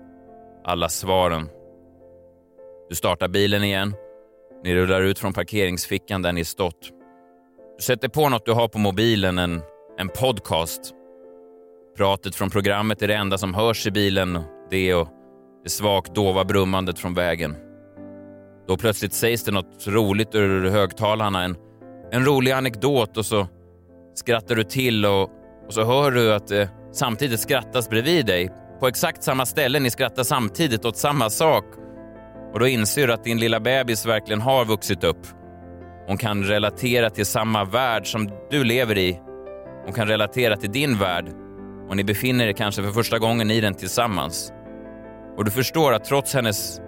[0.64, 1.48] alla svaren.
[2.88, 3.94] Du startar bilen igen.
[4.64, 6.90] Ni rullar ut från parkeringsfickan där ni stått.
[7.76, 9.62] Du sätter på något du har på mobilen, en,
[9.98, 10.94] en podcast.
[11.96, 14.38] Pratet från programmet är det enda som hörs i bilen.
[14.70, 15.08] Det och
[15.64, 17.56] det svagt dova brummandet från vägen.
[18.68, 21.44] Då plötsligt sägs det något roligt ur högtalarna.
[21.44, 21.56] En,
[22.12, 23.46] en rolig anekdot och så
[24.14, 25.30] skrattar du till och,
[25.66, 28.50] och så hör du att det samtidigt skrattas bredvid dig.
[28.80, 31.64] På exakt samma ställe, ni skrattar samtidigt åt samma sak.
[32.52, 35.26] Och då inser du att din lilla bebis verkligen har vuxit upp.
[36.06, 39.20] Hon kan relatera till samma värld som du lever i.
[39.84, 41.41] Hon kan relatera till din värld
[41.92, 44.52] och ni befinner er kanske för första gången i den tillsammans.
[45.36, 46.80] Och du förstår att trots hennes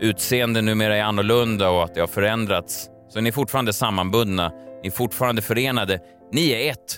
[0.00, 4.52] utseende numera är annorlunda och att det har förändrats så är ni fortfarande sammanbundna,
[4.82, 6.00] ni är fortfarande förenade,
[6.32, 6.96] ni är ett.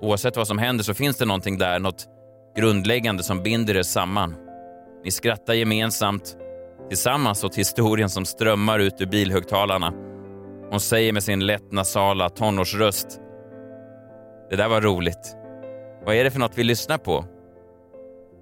[0.00, 2.06] Oavsett vad som händer så finns det någonting där, något
[2.56, 4.36] grundläggande som binder er samman.
[5.04, 6.36] Ni skrattar gemensamt,
[6.88, 9.92] tillsammans åt historien som strömmar ut ur bilhögtalarna.
[10.70, 13.20] Hon säger med sin lätt nasala tonårsröst.
[14.50, 15.36] Det där var roligt.
[16.06, 17.24] Vad är det för något vi lyssnar på?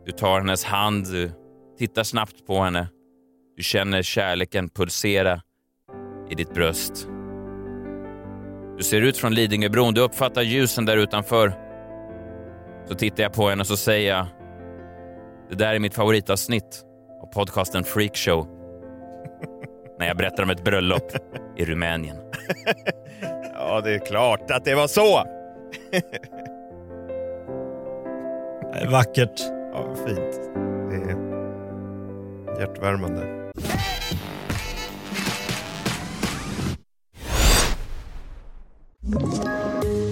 [0.04, 1.30] Du tar hennes hand, du
[1.78, 2.88] tittar snabbt på henne.
[3.56, 5.40] Du känner kärleken pulsera
[6.30, 7.08] i ditt bröst.
[8.76, 11.52] Du ser ut från Lidingöbron, du uppfattar ljusen där utanför.
[12.88, 14.26] Så tittar jag på henne och så säger jag
[15.50, 16.84] Det där är mitt favoritavsnitt
[17.22, 18.46] av podcasten Freakshow.
[19.98, 21.12] När jag berättar om ett bröllop
[21.56, 22.16] i Rumänien.
[23.54, 25.24] Ja, det är klart att det var så!
[28.80, 29.40] Vackert.
[29.72, 30.40] Ja, fint.
[30.90, 31.16] Det är
[32.60, 33.52] hjärtvärmande.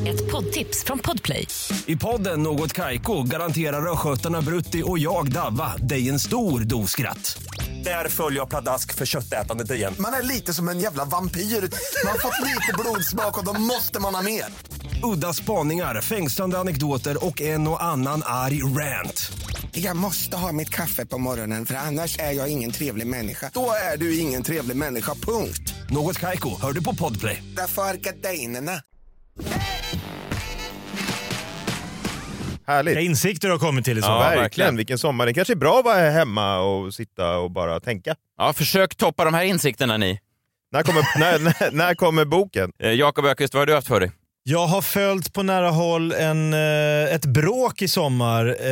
[0.09, 1.47] Ett poddtips från Podplay.
[1.87, 7.43] I podden Något Kaiko garanterar östgötarna Brutti och jag, Davva, dig en stor dos skratt.
[7.85, 9.95] Där följer jag pladask för köttätandet igen.
[9.99, 11.41] Man är lite som en jävla vampyr.
[11.41, 14.45] Man har fått lite blodsmak och då måste man ha mer.
[15.03, 19.33] Udda spaningar, fängslande anekdoter och en och annan arg rant.
[19.73, 23.51] Jag måste ha mitt kaffe på morgonen för annars är jag ingen trevlig människa.
[23.55, 25.75] Då är du ingen trevlig människa, punkt.
[25.91, 27.43] Något Kaiko, hör du på Podplay.
[27.57, 28.73] Därför är gardinerna.
[32.67, 32.91] Härligt.
[32.97, 34.43] Vilka insikter du har kommit till i Ja, verkligen.
[34.43, 34.77] verkligen.
[34.77, 35.27] Vilken sommar.
[35.27, 38.15] Det kanske är bra att vara hemma och sitta och bara tänka.
[38.39, 40.19] Ja, försök toppa de här insikterna ni.
[40.73, 42.71] När kommer, när, när, när kommer boken?
[42.83, 44.11] Eh, Jakob Öqvist, vad har du haft för dig?
[44.51, 48.57] Jag har följt på nära håll en, eh, ett bråk i sommar.
[48.61, 48.71] Eh,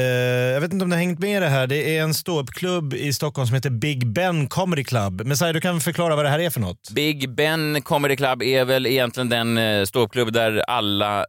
[0.53, 1.67] jag vet inte om du har hängt med i det här.
[1.67, 5.27] Det är en ståuppklubb i Stockholm som heter Big Ben Comedy Club.
[5.27, 6.91] Messiah, du kan förklara vad det här är för något?
[6.91, 11.27] Big Ben Comedy Club är väl egentligen den eh, ståuppklubb där alla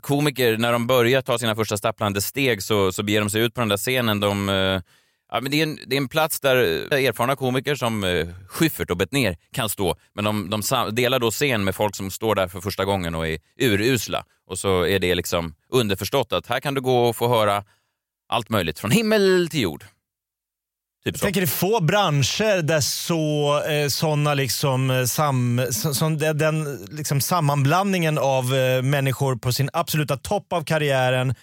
[0.00, 3.54] komiker, när de börjar ta sina första stapplande steg så, så beger de sig ut
[3.54, 4.20] på den där scenen.
[4.20, 4.80] De,
[5.32, 6.56] ja, men det, är en, det är en plats där
[6.92, 11.30] erfarna komiker som eh, Schyffert och Bettner kan stå, men de, de sam- delar då
[11.30, 14.24] scen med folk som står där för första gången och är urusla.
[14.48, 17.64] Och så är det liksom underförstått att här kan du gå och få höra
[18.28, 19.80] allt möjligt, från himmel till jord.
[21.04, 21.24] Typ Jag så.
[21.24, 26.86] tänker det är få branscher där så, eh, såna liksom, eh, sam, så, den, den
[26.90, 31.34] liksom sammanblandningen av eh, människor på sin absoluta topp av karriären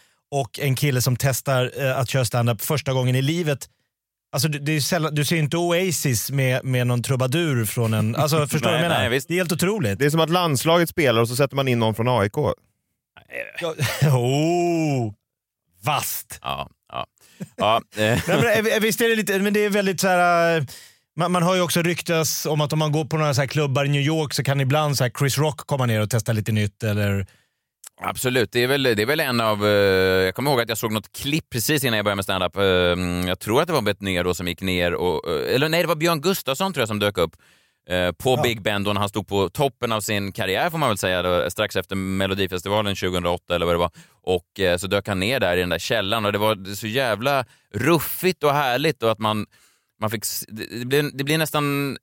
[0.41, 3.69] och en kille som testar eh, att köra standup första gången i livet.
[4.31, 8.15] Alltså, det, det sällan, du ser inte Oasis med, med någon trubadur från en...
[8.15, 9.09] Alltså, förstår du vad jag menar?
[9.09, 9.99] nej, det är helt otroligt.
[9.99, 12.33] Det är som att landslaget spelar och så sätter man in någon från AIK.
[13.61, 13.75] Ja,
[14.09, 15.13] oh,
[15.83, 16.39] vast!
[16.41, 17.05] Ja, ja.
[17.55, 18.19] ja eh.
[18.27, 20.57] Nej, men, eh, visst är det lite, men det är väldigt så här.
[20.57, 20.63] eh,
[21.15, 23.85] Man, man har ju också ryktas om att om man går på några så klubbar
[23.85, 26.83] i New York så kan ibland så Chris Rock komma ner och testa lite nytt.
[26.83, 27.27] Eller...
[28.01, 29.65] Absolut, det är, väl, det är väl en av...
[29.65, 29.71] eh,
[30.25, 32.57] jag kommer ihåg att jag såg något klipp precis innan jag började med standup.
[32.57, 35.29] Uh, jag tror att det var Bettner då som gick ner och...
[35.29, 37.35] eh, eller nej, det var Björn Gustafsson tror jag som dök upp.
[37.89, 40.89] eh, på Big Ben då när han stod på toppen av sin karriär får man
[40.89, 43.91] väl säga, då, strax efter Melodifestivalen 2008 eller vad det var.
[44.21, 46.87] Och eh, så dök han ner där i den där källaren och det var så
[46.87, 49.45] jävla ruffigt och härligt och att man,
[50.01, 50.23] man fick...
[50.47, 51.97] det, blir, det blir nästan...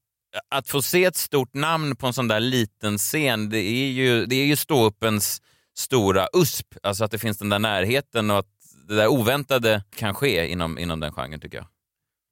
[0.50, 4.26] Att få se ett stort namn på en sån där liten scen, det är ju,
[4.26, 5.42] det är ju ståuppens
[5.80, 6.66] stora USP.
[6.82, 8.46] Alltså att det finns den där närheten och att
[8.88, 11.66] det där oväntade kan ske inom, inom den genren tycker jag.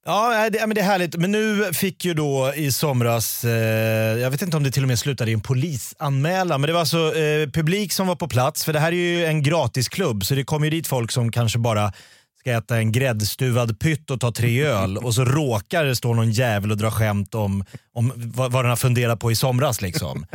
[0.05, 1.15] Ja, det, men det är härligt.
[1.15, 4.87] Men nu fick ju då i somras, eh, jag vet inte om det till och
[4.87, 8.65] med slutade i en polisanmälan, men det var alltså eh, publik som var på plats.
[8.65, 11.59] För det här är ju en gratisklubb, så det kommer ju dit folk som kanske
[11.59, 11.93] bara
[12.39, 16.31] ska äta en gräddstuvad pytt och ta tre öl och så råkar det stå någon
[16.31, 19.81] jävel och dra skämt om, om vad, vad den har funderat på i somras.
[19.81, 20.25] Liksom.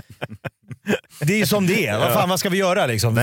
[1.21, 1.99] Det är ju som det är.
[1.99, 3.15] Vad fan vad ska vi göra liksom?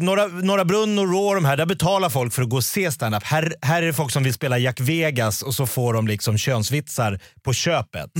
[0.00, 2.92] Norra, Norra Brunn och Raw, de här, där betalar folk för att gå och se
[2.92, 3.22] standup.
[3.22, 6.38] Här, här är det folk som vill spela Jack Vegas och så får de liksom
[6.38, 8.10] könsvitsar på köpet.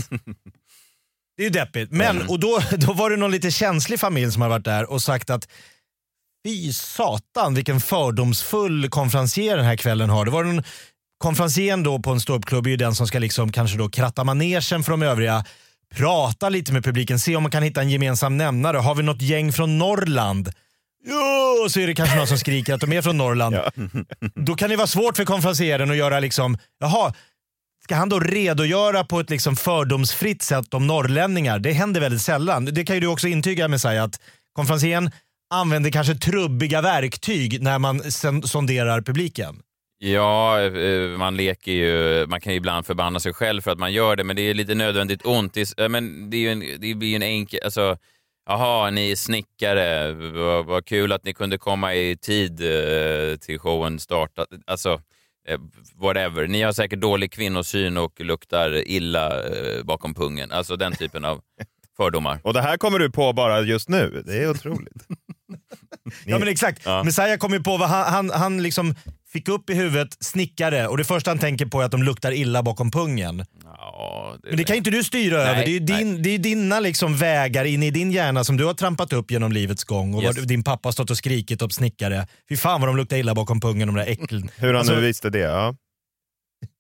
[1.37, 1.93] Det är ju deppigt.
[1.93, 5.03] Men, och då, då var det någon lite känslig familj som har varit där och
[5.03, 5.49] sagt att
[6.47, 10.25] fy satan vilken fördomsfull konferencier den här kvällen har.
[10.25, 10.63] Det var en
[11.19, 14.83] konferencieren då på en ståuppklubb är ju den som ska liksom kanske då kratta manegen
[14.85, 15.45] för de övriga,
[15.95, 18.77] prata lite med publiken, se om man kan hitta en gemensam nämnare.
[18.77, 20.53] Har vi något gäng från Norrland?
[21.07, 23.57] Jo, så är det kanske någon som skriker att de är från Norrland.
[24.35, 27.15] Då kan det vara svårt för konferencieren att göra liksom, jaha,
[27.85, 31.59] ska han då redogöra på ett liksom fördomsfritt sätt om norrlänningar?
[31.59, 32.65] Det händer väldigt sällan.
[32.65, 34.21] Det kan ju du också intyga Messiah, att
[34.53, 35.11] konferencieren
[35.55, 38.13] använder kanske trubbiga verktyg när man
[38.43, 39.57] sonderar publiken.
[39.99, 43.93] Ja, eh, man leker ju, man kan ju ibland förbanna sig själv för att man
[43.93, 45.55] gör det, men det är lite nödvändigt ont.
[45.55, 47.97] Det, är- eh, men det, är ju en, det blir ju en enkel, alltså,
[48.47, 53.59] jaha, ni är snickare, vad, vad kul att ni kunde komma i tid eh, till
[53.59, 54.47] showen starta.
[54.67, 55.01] Alltså,
[55.49, 55.59] eh,
[55.95, 56.47] whatever.
[56.47, 60.51] Ni har säkert dålig kvinnosyn och luktar illa eh, bakom pungen.
[60.51, 61.41] Alltså den typen av
[61.97, 62.41] fördomar.
[62.45, 64.23] Och det här kommer du på bara just nu.
[64.27, 65.07] Det är otroligt.
[66.27, 66.83] Ja men exakt.
[66.85, 67.03] Ja.
[67.05, 68.95] Messiah kom ju på vad han, han, han liksom
[69.35, 72.33] fick upp i huvudet snickare och det första han tänker på är att de luktar
[72.33, 73.45] illa bakom pungen.
[73.65, 75.65] Ja, Men det kan ju inte du styra Nej, över.
[75.65, 78.65] Det är ju din, det är dina liksom vägar in i din hjärna som du
[78.65, 80.15] har trampat upp genom livets gång.
[80.15, 80.37] Och Yes.
[80.39, 82.27] vad din pappa har stått och skrikit åt snickare.
[82.49, 84.51] Fy fan vad de luktar illa bakom pungen de där äckeln.
[84.57, 85.39] Hur han Alltså, nu visste det.
[85.39, 85.75] Ja.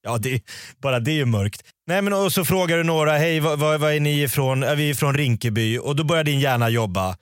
[0.06, 0.40] Ja, det,
[0.82, 1.62] bara det är ju mörkt.
[1.86, 4.62] Nej, men och så frågar du några, hej vad, vad, vad är ni ifrån?
[4.62, 5.78] Är vi från Rinkeby?
[5.78, 7.16] Och då börjar din hjärna jobba.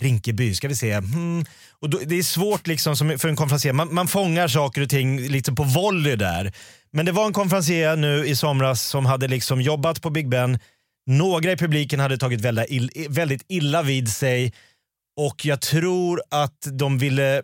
[0.00, 0.92] Rinkeby, ska vi se.
[0.92, 1.44] Mm.
[1.80, 3.72] Och då, det är svårt liksom som för en konferencier.
[3.72, 6.52] Man, man fångar saker och ting lite på volley där.
[6.90, 10.58] Men det var en konferencier nu i somras som hade liksom jobbat på Big Ben.
[11.06, 14.52] Några i publiken hade tagit väldigt, ill, väldigt illa vid sig
[15.16, 17.42] och jag tror att de ville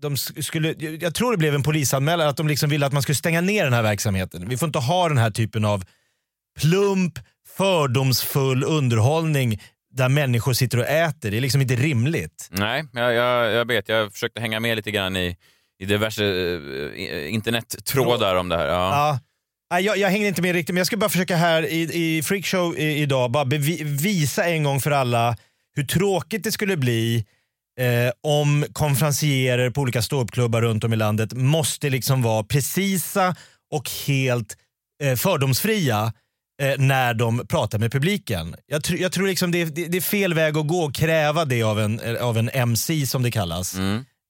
[0.00, 3.16] de skulle, jag tror det blev en polisanmälan att de liksom ville att man skulle
[3.16, 4.48] stänga ner den här verksamheten.
[4.48, 5.84] Vi får inte ha den här typen av
[6.60, 7.18] plump,
[7.56, 9.60] fördomsfull underhållning
[9.90, 11.30] där människor sitter och äter.
[11.30, 12.48] Det är liksom inte rimligt.
[12.50, 13.88] Nej, jag, jag, jag vet.
[13.88, 15.36] Jag försökte hänga med lite grann i,
[15.78, 18.66] i diverse uh, internettrådar om det här.
[18.66, 18.72] Ja.
[18.74, 19.18] Ja.
[19.70, 21.80] Nej, jag, jag hängde inte med riktigt, men jag ska bara försöka här i,
[22.16, 23.44] i Freakshow idag bara
[23.84, 25.36] visa en gång för alla
[25.74, 27.26] hur tråkigt det skulle bli
[27.80, 33.36] eh, om konferencierer på olika ståuppklubbar runt om i landet måste liksom vara precisa
[33.70, 34.56] och helt
[35.02, 36.12] eh, fördomsfria eh,
[36.78, 38.56] när de pratar med publiken.
[38.66, 41.44] Jag, tr- jag tror liksom det, är- det, är fel väg att gå och kräva
[41.44, 43.74] det av en, eh, av en MC som det kallas.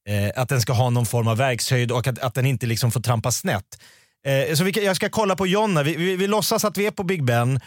[0.09, 2.91] Eh, att den ska ha någon form av verkshöjd och att, att den inte liksom
[2.91, 3.79] får trampa snett.
[4.27, 5.83] Eh, så vi, jag ska kolla på Jonna.
[5.83, 7.61] Vi, vi, vi låtsas att vi är på Big Ben.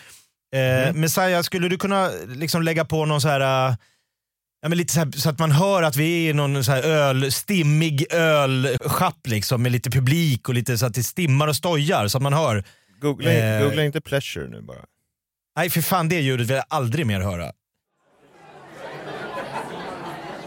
[0.55, 3.70] Eh, Messiah, skulle du kunna liksom lägga på någon så här...
[3.70, 3.76] eh,
[4.64, 6.72] Ja, men lite så, här, så att man hör att vi är i någon så
[6.72, 11.55] här öl, stimmig ölschapp liksom, med lite publik och lite så att det stimmar och
[11.55, 12.64] stojar så att man hör.
[13.02, 14.86] Googla, Eh, googla inte pleasure nu bara.
[15.58, 17.52] Nej för fan det ljudet vill jag aldrig mer höra.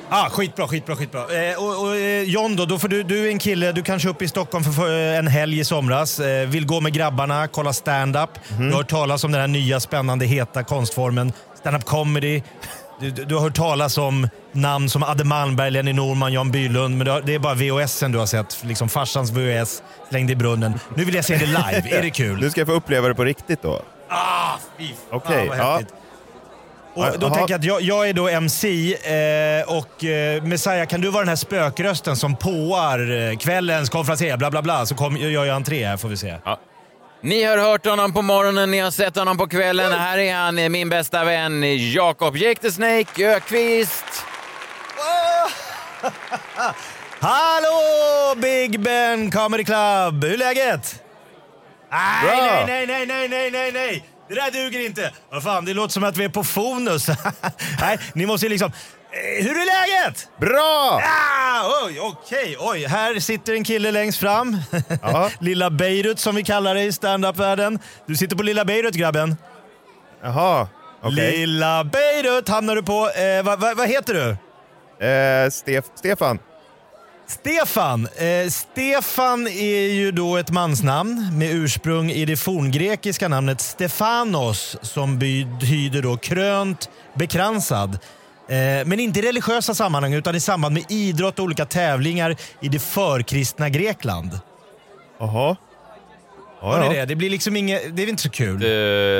[0.09, 1.21] Ah, skitbra, skitbra, skitbra.
[1.51, 4.09] Eh, och, och, eh, John då, då får du, du är en kille, du kanske
[4.09, 6.21] är uppe i Stockholm för, för en helg i somras.
[6.21, 8.31] Eh, vill gå med grabbarna, kolla stand-up.
[8.59, 12.43] Du har hört talas om den här nya spännande heta konstformen stand-up comedy.
[13.01, 16.99] Du, du, du har hört talas om namn som Adde Malmberg, Lenny Norman, Jan Bylund.
[16.99, 18.65] Men har, det är bara VHSen du har sett.
[18.65, 20.81] Liksom farsans VHS, slängd i brunnen.
[20.97, 21.97] Nu vill jag se det live.
[21.99, 22.39] är det kul?
[22.41, 23.83] Nu ska jag få uppleva det på riktigt då.
[24.09, 25.73] Ah, fy fan Okej, vad ja.
[25.77, 25.95] häftigt.
[26.95, 27.35] Och då Jaha.
[27.35, 31.21] tänker jag att jag, jag är då MC eh, och eh, Messiah, kan du vara
[31.21, 35.57] den här spökrösten som påar eh, kvällens konferenser, bla bla bla, så kom, gör jag
[35.57, 36.37] entré här får vi se.
[37.25, 39.93] Ni har hört honom på morgonen, ni har sett honom på kvällen.
[39.93, 41.63] Här är han, min bästa vän
[41.93, 44.05] Jakob Jake the Snake Ökvist.
[47.21, 50.25] Hallå Big Ben Comedy Club!
[50.25, 51.03] Hur är läget?
[51.91, 54.05] Nej, nej, nej, nej, nej, nej, nej!
[54.29, 55.13] Det där duger inte!
[55.31, 57.09] Vad fan, det låter som att vi är på Fonus.
[57.81, 58.73] nej, ni måste liksom...
[59.15, 59.67] Eh, Hur är
[60.05, 60.29] läget?
[60.41, 61.01] Bra!
[61.05, 62.85] Ah, oj, okej, oj.
[62.87, 64.57] Här sitter en kille längst fram.
[65.03, 65.31] Ja.
[65.41, 67.79] Lilla Beirut som vi kallar det i standup-världen.
[68.07, 69.37] Du sitter på Lilla Beirut grabben.
[70.23, 70.69] Jaha,
[71.03, 71.37] okej.
[71.37, 73.11] Lilla Beirut hamnar du på.
[73.11, 75.07] Eh, vad vad- vad heter du?
[75.07, 76.39] Eh, Stef Stefan.
[77.27, 78.09] Stefan.
[78.17, 85.19] Eh, Stefan är ju då ett mansnamn med ursprung i det forngrekiska namnet Stefanos som
[85.19, 87.99] betyder då krönt, bekransad.
[88.49, 92.69] Eh, men inte i religiösa sammanhang utan i samband med idrott och olika tävlingar i
[92.69, 94.41] det förkristna Grekland.
[95.19, 95.57] Jaha.
[96.61, 97.05] Hör ni det?
[97.05, 98.63] Det blir liksom inget, det är inte så kul.
[98.63, 98.69] Eh,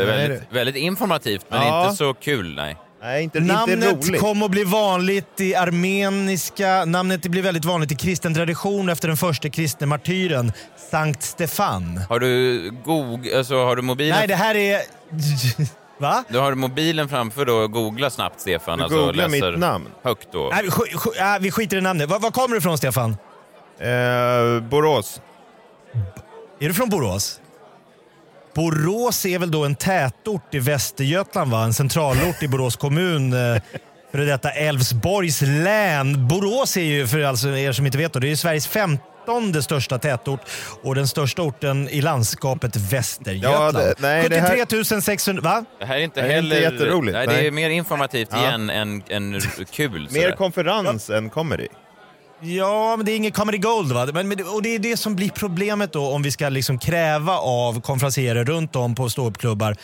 [0.07, 1.85] väldigt, väldigt informativt, men Ja.
[1.85, 2.55] inte så kul.
[2.55, 2.77] Nej.
[3.03, 8.35] Nej, inte, Namnet kom att bli vanligt i armeniska, namnet blir väldigt vanligt i kristen
[8.35, 10.53] tradition efter den första kristne martyren,
[10.91, 12.01] Sankt Stefan.
[12.09, 14.17] Har du, Goog, alltså, har du mobilen?
[14.19, 14.81] Nej, det här är...
[15.99, 16.25] Va?
[16.29, 18.79] Du har mobilen framför då och googla snabbt Stefan.
[18.79, 19.87] Du alltså, googlar läser mitt namn.
[20.03, 20.49] Högt då.
[20.53, 22.09] Nej, vi, sk- sk- ja, vi skiter i namnet.
[22.11, 23.17] Var, var kommer du ifrån, Stefan?
[23.79, 25.21] Eh, Borås.
[26.61, 27.41] Är du från Borås?
[28.55, 31.65] Borås är väl då en tätort i Västergötland, va?
[31.65, 33.33] En centralort i Borås kommun.
[33.33, 33.63] eh,
[34.13, 36.29] För detta Älvsborgs län.
[36.29, 38.67] Borås är ju, för alltså er som inte vet, då, det är ju Sveriges
[39.27, 40.41] femtonde största tätort
[40.83, 43.77] och den största orten i landskapet Västergötland.
[43.77, 45.43] Ja, det- nej, det här- 73 600...
[45.43, 45.65] Va?
[45.79, 46.71] Det här är inte Det här är inte heller...
[46.73, 48.39] jätteroligt, Nej, det är mer informativt Ja.
[48.39, 49.93] igen än, än kul.
[50.11, 50.37] Mer sådär.
[50.37, 51.69] konferens än comedy.
[52.41, 53.93] Ja, men det är ingen comedy gold.
[53.93, 54.07] Va?
[54.15, 57.37] Men, men, och det är det som blir problemet då om vi ska liksom kräva
[57.39, 59.77] av konferenserer runt om på ståuppklubbar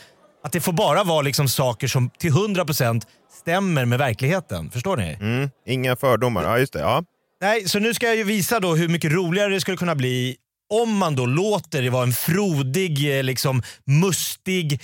[0.45, 3.03] att det får bara vara liksom saker som till 100%
[3.41, 4.71] stämmer med verkligheten.
[4.71, 5.17] Förstår ni?
[5.21, 5.51] Mm.
[5.67, 6.43] Inga fördomar.
[6.45, 6.81] Ja, just det.
[6.81, 7.05] Ja.
[7.41, 10.37] Nej, så nu ska jag ju visa då hur mycket roligare det skulle kunna bli
[10.71, 14.81] om man då låter det vara en frodig, eh, liksom mustig,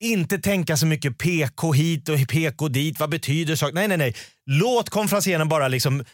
[0.00, 3.74] inte tänka så mycket PK hit och PK dit, vad betyder saker?
[3.74, 4.14] Nej, nej, nej.
[4.46, 6.04] Låt konferencieren bara liksom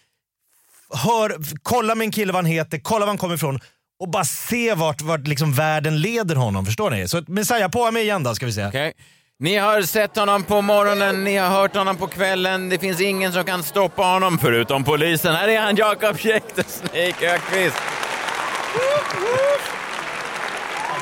[0.91, 3.61] hör, kolla med en kille vad han heter, kolla var han kommer ifrån
[3.99, 6.67] och bara se vart, vart liksom världen leder honom.
[6.67, 7.09] Förstår ni?
[7.09, 8.67] Så Messiah, på mig igen då ska vi se.
[8.67, 8.93] Okay.
[9.39, 12.69] Ni har sett honom på morgonen, ni har hört honom på kvällen.
[12.69, 15.35] Det finns ingen som kan stoppa honom förutom polisen.
[15.35, 17.77] Här är han, Jakob Snake Öqvist.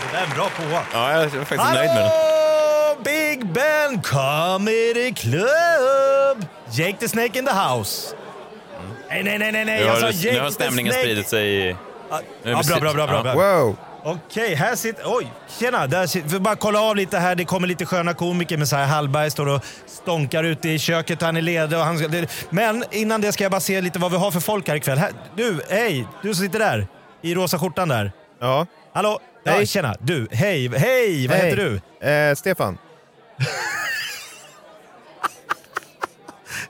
[0.02, 0.82] Det där är en bra påa.
[0.92, 2.04] Ja, jag är faktiskt nöjd med den.
[2.04, 6.46] Hallå, Big Ben Comedy Club!
[6.72, 8.16] Jake the Snake in the house.
[9.08, 9.78] Nej, nej, nej, nej, nej.
[9.80, 11.04] Nu Jag har, sa nu Jake har the stämningen Snake.
[11.06, 11.76] spridit sig i...
[12.42, 13.06] Nu är Ja, bra, bra, bra.
[13.06, 13.34] bra, bra.
[13.34, 13.76] Wow!
[14.06, 15.02] Okej, här sitter...
[15.06, 15.86] Oj, tjena!
[15.86, 17.34] Där sitter, vi bara kolla av lite här.
[17.34, 18.56] Det kommer lite sköna komiker.
[18.56, 21.22] Messiah Hallberg står och stånkar ute i köket.
[21.22, 21.78] Han är ledig.
[21.78, 22.08] Och han ska,
[22.50, 24.98] men innan det ska jag bara se lite vad vi har för folk här ikväll.
[24.98, 26.06] Här, du, hej!
[26.22, 26.86] Du som sitter där.
[27.22, 28.12] I rosa skjortan där.
[28.40, 28.66] Ja.
[28.92, 29.20] Hallå?
[29.44, 29.66] Ja, Hej.
[29.66, 29.96] tjena!
[30.00, 30.68] Du, hej!
[30.68, 31.28] Hej!
[31.28, 31.50] Vad Hej.
[31.50, 32.08] heter du?
[32.08, 32.78] Eh, Stefan.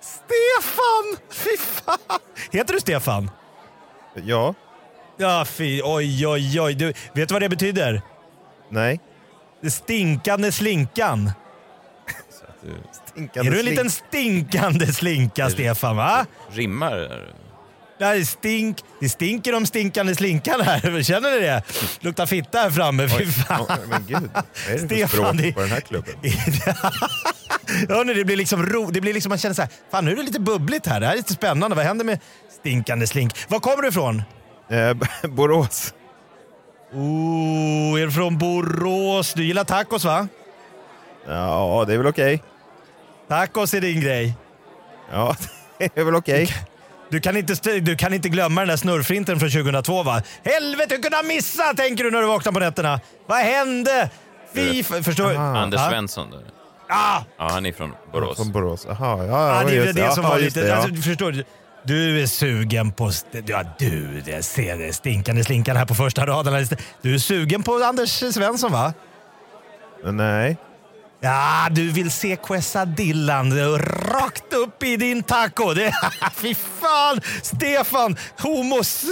[0.01, 1.17] Stefan!
[1.31, 2.21] Fy fan!
[2.51, 3.31] Heter du Stefan?
[4.15, 4.55] Ja.
[5.17, 5.81] Ja, fy.
[5.85, 6.75] Oj, oj, oj.
[6.75, 8.03] Du, vet du vad det betyder?
[8.69, 9.01] Nej.
[9.63, 11.31] Det stinkande slinkan.
[13.07, 15.97] Stinkande är du en liten stinkande slinka, Stefan?
[15.97, 16.27] Va?
[16.53, 17.25] Rimmar.
[17.99, 21.03] Ja, det, stink, det stinker om stinkande slinkan här.
[21.03, 21.63] Känner ni det?
[22.01, 23.09] Luktar fitta här framme.
[23.09, 23.67] Fy fan.
[23.69, 26.15] Oj, men gud, vad är det för Stefan, språk det- på den här klubben?
[27.89, 30.17] Hörni, det blir liksom ro, det blir liksom, man känner så här, fan nu är
[30.17, 31.01] det lite bubbligt här.
[31.01, 31.77] Det här är lite spännande.
[31.77, 32.19] Vad händer med
[32.61, 33.33] stinkande slink?
[33.49, 34.23] Var kommer du ifrån?
[34.69, 34.95] Eh,
[35.31, 35.95] Borås.
[36.93, 39.35] Oh, är du från Borås?
[39.35, 40.29] Du gillar tacos va?
[41.27, 42.43] Ja, det är väl okej.
[43.29, 44.35] Tacos är din grej.
[45.13, 45.37] Ja,
[45.79, 46.49] det är väl okej.
[47.11, 50.23] Du kan, inte, du kan inte glömma den där snurrfrinten från 2002 va?
[50.45, 53.01] Helvete, hur kunde jag missa tänker du när du vaknar på nätterna?
[53.27, 54.11] Vad hände?
[54.55, 55.37] Fy Förstår du?
[55.37, 55.91] Anders Ja.
[55.91, 56.31] Svensson.
[56.31, 56.41] Där.
[56.89, 57.21] Ah!
[57.39, 58.37] Ja, han är från Borås.
[58.37, 58.87] Från Borås.
[58.89, 60.69] Jaha, ja, Ja, ja, det är just väl det som var just lite...
[60.69, 60.77] det, ja.
[60.77, 61.45] alltså, förstår du?
[61.87, 63.11] Du är sugen på...
[63.47, 66.67] Ja, du, det ser det stinkande slinkan här på första raden.
[67.03, 68.93] Du är sugen på Anders Svensson va?
[70.05, 70.57] Nej.
[71.21, 75.75] Ja, du vill se Quesadillan rakt upp i din taco.
[75.75, 75.93] Det,
[76.35, 77.21] fy fan!
[77.43, 79.05] Stefan, homos...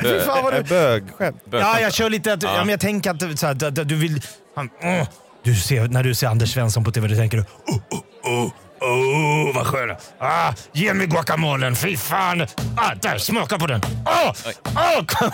[0.00, 0.62] fy fan vad du...
[0.62, 1.42] Bögskämt.
[1.50, 2.32] Ja, jag kör lite...
[2.32, 2.56] Att, ja.
[2.58, 4.20] Men jag tänker att, så här, att du vill...
[4.56, 5.08] Han, åh,
[5.42, 7.44] du ser, när du ser Anders Svensson på tv, då tänker du...
[7.66, 8.52] Oh, oh, oh.
[8.80, 9.96] Oh, vad skön!
[10.18, 12.40] Ah, ge mig guacamolen, fy fan!
[12.76, 13.80] Ah, där, smaka på den!
[14.04, 14.32] Oh,
[14.64, 15.32] oh.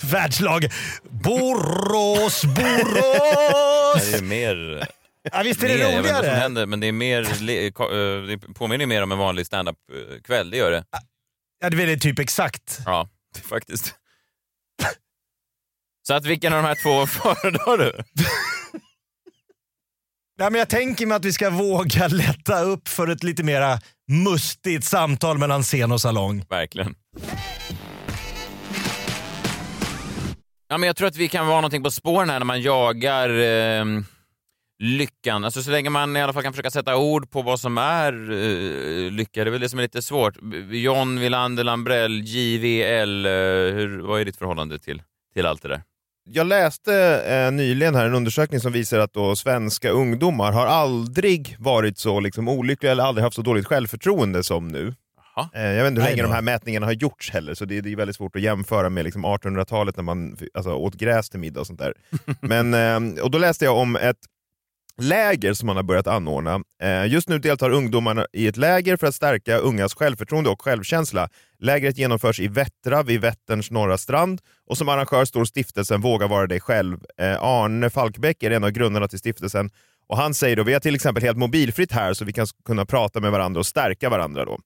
[0.10, 0.66] Världslag.
[1.10, 4.14] Borås, Det Borås!
[4.14, 4.86] är mer...
[5.32, 6.40] Ja, visst är det mer, jag vet inte vad som roligare?
[6.40, 7.22] händer, men det är mer...
[7.22, 10.84] eh, Det påminner mer om en vanlig standup-kväll, det gör det.
[11.60, 12.78] Ja, det är väl typ exakt.
[12.86, 13.08] Ja,
[13.48, 13.94] faktiskt.
[16.06, 17.92] Så att vilken av de här två föredrar du?
[20.38, 23.78] Nej, men jag tänker mig att vi ska våga lätta upp för ett lite mera
[24.08, 26.44] mustigt samtal mellan scen och salong.
[26.48, 26.94] Verkligen.
[30.68, 33.28] Ja, men jag tror att vi kan vara någonting på spåren här när man jagar
[33.28, 33.84] eh,
[34.82, 35.44] lyckan.
[35.44, 38.12] Alltså så länge man i alla fall kan försöka sätta ord på vad som är
[38.32, 39.44] eh, lycka.
[39.44, 40.34] Det är väl det som är lite svårt.
[40.70, 43.26] John Wilander Lambrell, JVL.
[43.26, 43.32] Eh,
[43.74, 45.02] hur, vad är ditt förhållande till,
[45.34, 45.82] till allt det där?
[46.28, 46.94] Jag läste
[47.26, 52.20] eh, nyligen här en undersökning som visar att då svenska ungdomar har aldrig varit så
[52.20, 54.94] liksom, olyckliga eller aldrig haft så dåligt självförtroende som nu.
[55.54, 57.92] Eh, jag vet inte hur länge de här mätningarna har gjorts heller, så det, det
[57.92, 61.60] är väldigt svårt att jämföra med liksom 1800-talet när man alltså, åt gräs till middag
[61.60, 61.94] och sånt där.
[62.40, 64.16] Men, eh, och då läste jag om ett
[65.02, 66.60] läger som man har börjat anordna.
[66.82, 71.28] Eh, just nu deltar ungdomarna i ett läger för att stärka ungas självförtroende och självkänsla.
[71.58, 76.46] Lägret genomförs i Vättra vid Vätterns norra strand och som arrangör står stiftelsen Våga vara
[76.46, 76.98] dig själv.
[77.20, 79.70] Eh, Arne Falkbäck är en av grundarna till stiftelsen
[80.08, 82.86] och han säger då vi har till exempel helt mobilfritt här så vi kan kunna
[82.86, 84.44] prata med varandra och stärka varandra.
[84.44, 84.58] då.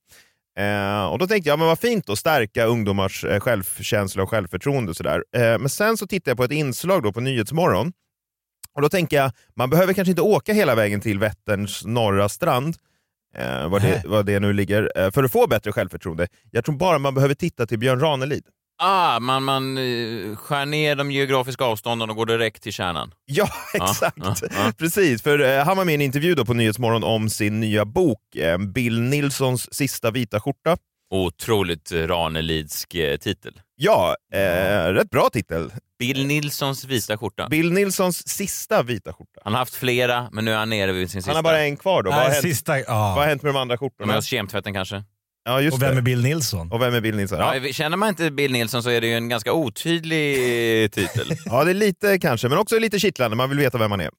[0.59, 4.89] Eh, och Då tänkte jag, men vad fint att stärka ungdomars eh, självkänsla och självförtroende.
[4.89, 5.23] Och sådär.
[5.35, 7.93] Eh, men sen så tittade jag på ett inslag då på Nyhetsmorgon
[8.75, 12.75] och då tänker jag, man behöver kanske inte åka hela vägen till Vätterns norra strand,
[13.35, 16.27] eh, var, det, var det nu ligger, eh, för att få bättre självförtroende.
[16.51, 18.43] Jag tror bara man behöver titta till Björn Ranelid.
[18.83, 23.13] Ah, man, man eh, skär ner de geografiska avstånden och går direkt till kärnan.
[23.25, 24.17] Ja, exakt.
[24.17, 24.71] ja, ja.
[24.77, 27.85] Precis, för eh, han var med i en intervju då på Nyhetsmorgon om sin nya
[27.85, 30.77] bok, eh, Bill Nilssons sista vita skjorta.
[31.13, 33.53] Otroligt Ranelidsk titel.
[33.83, 34.39] Ja, eh,
[34.93, 35.71] rätt bra titel.
[35.99, 37.47] Bill Nilssons vita skjorta.
[37.49, 39.41] Bill Nilssons sista vita skjorta.
[39.43, 41.29] Han har haft flera, men nu är han nere vid sin sista.
[41.29, 42.09] Han har bara en kvar då.
[42.09, 42.85] Vad har, Nej, hänt, sista, ja.
[42.87, 44.15] vad har hänt med de andra De skjortorna?
[44.15, 45.03] hos kemtvätten kanske?
[45.45, 45.99] Ja, just Och vem det.
[45.99, 46.71] är Bill Nilsson?
[46.71, 47.39] Och vem är Bill Nilsson?
[47.39, 47.55] Ja.
[47.55, 51.27] Ja, känner man inte Bill Nilsson så är det ju en ganska otydlig titel.
[51.45, 53.37] ja, det är lite kanske, men också lite kittlande.
[53.37, 54.09] Man vill veta vem man är.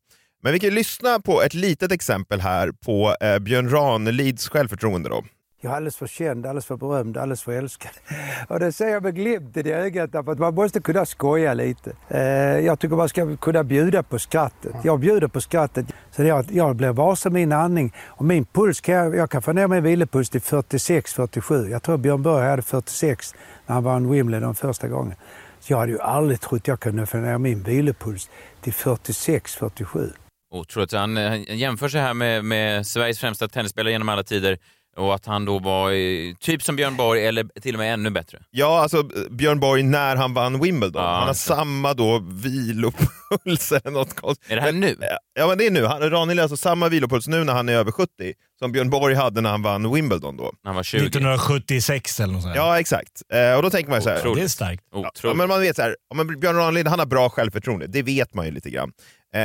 [0.42, 5.08] Men vi kan ju lyssna på ett litet exempel här på eh, Björn Ranelids självförtroende.
[5.08, 5.24] Då.
[5.64, 7.90] Jag är alldeles för känd, alldeles för berömd, alldeles för älskad.
[8.48, 11.92] Och det ser jag med glimten i ögat därför att man måste kunna skoja lite.
[12.08, 12.20] Eh,
[12.66, 14.72] jag tycker man ska kunna bjuda på skrattet.
[14.84, 17.92] Jag bjuder på skrattet så jag, jag blir varse min andning.
[18.06, 21.70] Och min puls kan jag, jag kan få ner min vilopuls till 46-47.
[21.70, 23.34] Jag tror Björn Borg hade 46
[23.66, 25.14] när han vann Wimbledon första gången.
[25.60, 30.12] Så jag hade ju aldrig trott jag kunde få ner min vilopuls till 46-47.
[30.54, 30.92] Otroligt.
[30.92, 34.58] Han eh, jämför sig här med, med Sveriges främsta tennisspelare genom alla tider
[34.96, 38.10] och att han då var eh, typ som Björn Borg eller till och med ännu
[38.10, 38.38] bättre.
[38.50, 41.02] Ja, alltså eh, Björn Borg när han vann Wimbledon.
[41.02, 44.50] Ja, han har samma då vilopuls eller något konstigt.
[44.50, 44.96] Är det här nu?
[45.38, 45.84] Ja, men det är nu.
[45.84, 48.10] Han- Ranelid har alltså samma vilopuls nu när han är över 70
[48.58, 50.42] som Björn Borg hade när han vann Wimbledon då.
[50.42, 51.06] När han var 20.
[51.06, 52.56] 1976 eller något sånt.
[52.56, 53.22] Ja, exakt.
[53.32, 54.38] Eh, och då tänker man ju så här, Otroligt.
[54.38, 54.82] Det är starkt.
[55.22, 58.34] Ja, men man vet så här, men Björn Ranelid han har bra självförtroende, det vet
[58.34, 58.92] man ju lite grann.
[59.34, 59.40] Eh,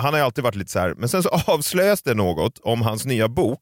[0.00, 2.82] han har ju alltid varit lite så här, men sen så avslöjas det något om
[2.82, 3.60] hans nya bok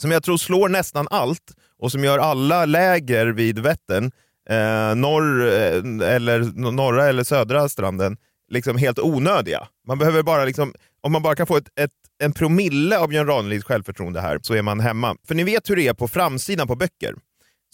[0.00, 4.10] som jag tror slår nästan allt och som gör alla läger vid Vättern,
[4.50, 8.16] eh, norr, eh, eller, norra eller södra stranden,
[8.50, 9.68] liksom helt onödiga.
[9.86, 11.90] Man behöver bara liksom, om man bara kan få ett, ett,
[12.22, 15.16] en promille av Björn Ranelids självförtroende här så är man hemma.
[15.28, 17.14] För ni vet hur det är på framsidan på böcker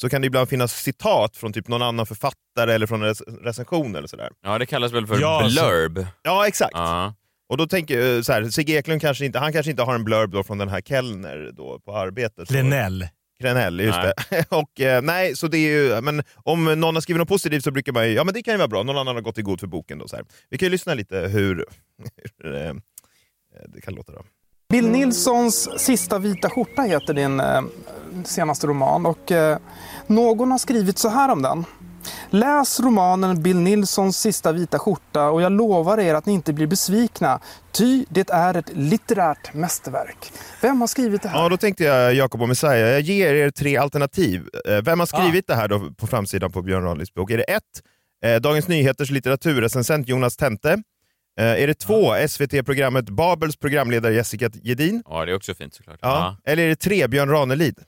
[0.00, 3.42] så kan det ibland finnas citat från typ någon annan författare eller från en rec-
[3.44, 4.28] recension eller sådär.
[4.42, 6.06] Ja, det kallas väl för Ja, blurb.
[6.22, 6.72] Ja, exakt.
[6.74, 7.14] Ja.
[7.48, 10.04] Och då tänker jag så här, Sigge Eklund kanske inte, han kanske inte har en
[10.04, 12.50] blurb då från den här Kellner då på arbetet.
[12.50, 13.08] Lenell.
[13.40, 14.12] Krenell, just Nej.
[14.30, 14.46] det.
[14.56, 17.70] och, eh, nej, så det är ju, men om någon har skrivit något positivt så
[17.70, 19.42] brukar man ju, ja men det kan ju vara bra, någon annan har gått i
[19.42, 19.98] god för boken.
[19.98, 20.24] Då, så här.
[20.50, 21.64] Vi kan ju lyssna lite hur,
[22.42, 22.74] hur eh,
[23.68, 24.12] det kan låta.
[24.12, 24.22] Då.
[24.68, 27.62] Bill Nilssons Sista vita skjorta heter din eh,
[28.24, 29.58] senaste roman och eh,
[30.06, 31.64] någon har skrivit så här om den.
[32.30, 36.66] Läs romanen Bill Nilssons Sista vita skjorta och jag lovar er att ni inte blir
[36.66, 37.40] besvikna.
[37.72, 40.32] Ty det är ett litterärt mästerverk.
[40.62, 41.42] Vem har skrivit det här?
[41.42, 44.48] Ja, då tänkte jag Jakob och Messiah, jag ger er tre alternativ.
[44.68, 47.30] Eh, Vem har skrivit det här då på framsidan på Björn Ranelids bok?
[47.30, 47.62] Är det ett,
[48.24, 50.82] eh, Dagens Nyheters litteraturrecensent Jonas Tente?
[51.40, 55.02] Eh, är det två, SVT-programmet Babels programledare Jessica Gedin?
[55.06, 55.98] ja, det är också fint såklart.
[56.02, 56.36] Ja.
[56.44, 57.78] Eller är det tre, Björn Ranelid?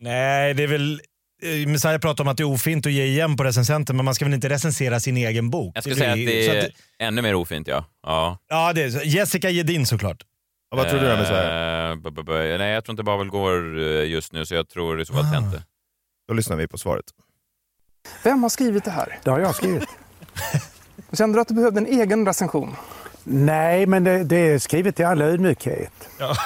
[0.00, 1.00] Nej, det är väl...
[1.44, 4.14] eh, Messiah pratar om att det är ofint att ge igen på recensenten, men man
[4.14, 5.72] ska väl inte recensera sin egen bok?
[5.74, 7.84] Jag skulle säga att det är att- ännu mer ofint, ja.
[8.02, 8.38] ja.
[8.48, 9.00] Ja, det är så.
[9.04, 10.22] Jessica Gedin såklart.
[10.70, 11.90] Ja, vad tror du då Messiah?
[12.52, 15.12] Eh, Nej, jag tror inte Babel går eh, just nu, så jag tror i så
[15.12, 15.62] fall Tente.
[16.28, 17.04] Då lyssnar vi på svaret.
[18.24, 19.18] Vem har skrivit det här?
[19.24, 19.88] Det har jag skrivit.
[21.12, 22.76] Kände du att du behövde en egen recension?
[23.24, 26.08] Nej, men det, det är skrivet i all ödmjukhet.
[26.18, 26.36] Ja,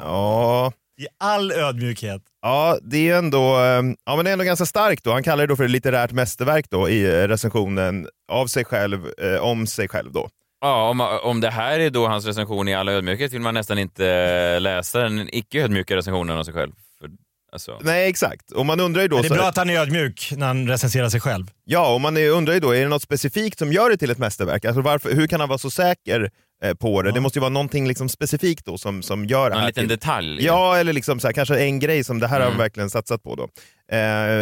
[1.00, 2.22] I all ödmjukhet.
[2.42, 5.04] ja det är ju ändå, eh, ja, men det är ändå ganska starkt.
[5.04, 5.12] Då.
[5.12, 9.06] Han kallar det då för ett litterärt mästerverk då, i eh, recensionen av sig själv,
[9.18, 10.12] eh, om sig själv.
[10.12, 10.28] Då.
[10.60, 13.78] Ja, om, om det här är då hans recension i all ödmjukhet vill man nästan
[13.78, 16.72] inte läsa den icke ödmjuka recensionen av sig själv.
[17.00, 17.10] För,
[17.52, 17.78] alltså.
[17.80, 18.52] Nej, exakt.
[18.52, 19.16] Och man undrar ju då...
[19.16, 21.46] Men det är så- bra att han är ödmjuk när han recenserar sig själv.
[21.64, 24.18] Ja, och man undrar ju då, är det något specifikt som gör det till ett
[24.18, 24.64] mästerverk?
[24.64, 26.28] Alltså varför, hur kan han vara så säker eh,
[26.78, 27.12] på det?
[27.12, 29.82] Det måste ju vara någonting liksom specifikt då som, som gör det En här liten
[29.82, 29.88] till...
[29.88, 30.44] detalj.
[30.44, 32.52] Ja, eller liksom så här, kanske en grej som det här har Mm.
[32.52, 33.34] han verkligen satsat på.
[33.34, 33.42] Då.
[33.42, 33.98] Eh,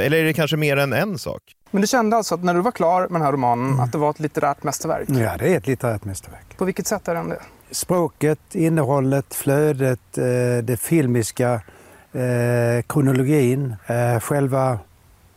[0.07, 1.43] eller är det kanske mer än en sak?
[1.71, 3.99] Men du kände alltså att när du var klar med den här romanen att det
[3.99, 5.09] var ett litterärt mästerverk?
[5.09, 6.57] Ja, det är ett litterärt mästerverk.
[6.57, 7.41] På vilket sätt är den det?
[7.71, 10.25] Språket, innehållet, flödet, eh,
[10.65, 11.53] det filmiska,
[12.13, 14.79] eh, kronologin, eh, själva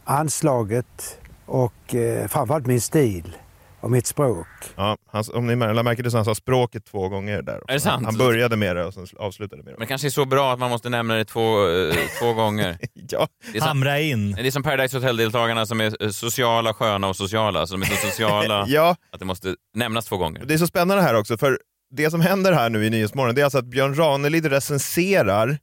[0.03, 3.35] anslaget och eh, framförallt min stil
[3.81, 4.47] och mitt språk.
[4.75, 7.61] Ja, han, om ni mär- märker det så han sa språket två gånger där.
[7.67, 8.05] Är det sant?
[8.05, 9.77] Han började med det och sen avslutade med det.
[9.77, 12.77] Men det kanske är så bra att man måste nämna det två, eh, två gånger.
[13.09, 13.27] ja.
[13.51, 14.31] Det är som, Hamra in.
[14.31, 17.67] det är som Paradise Hotel-deltagarna som är eh, sociala, sköna och sociala.
[17.67, 20.45] Så de är så sociala Ja, att det måste nämnas två gånger.
[20.45, 21.59] det är så spännande här också, för
[21.95, 25.57] det som händer här nu i Nyhetsmorgon, det är alltså att Björn Ranelid recenserar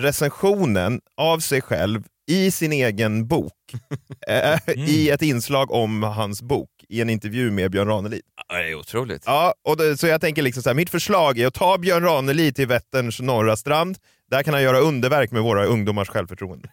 [0.00, 3.52] recensionen av sig själv i sin egen bok,
[4.28, 8.22] eh, i ett inslag om hans bok, i en intervju med Björn Ranelid.
[8.48, 9.22] Ja, Det är otroligt.
[9.26, 12.02] Ja, och det, så jag tänker liksom så här, mitt förslag är att ta Björn
[12.04, 13.96] Ranelid till Vätterns norra strand,
[14.30, 16.68] där kan han göra underverk med våra ungdomars självförtroende.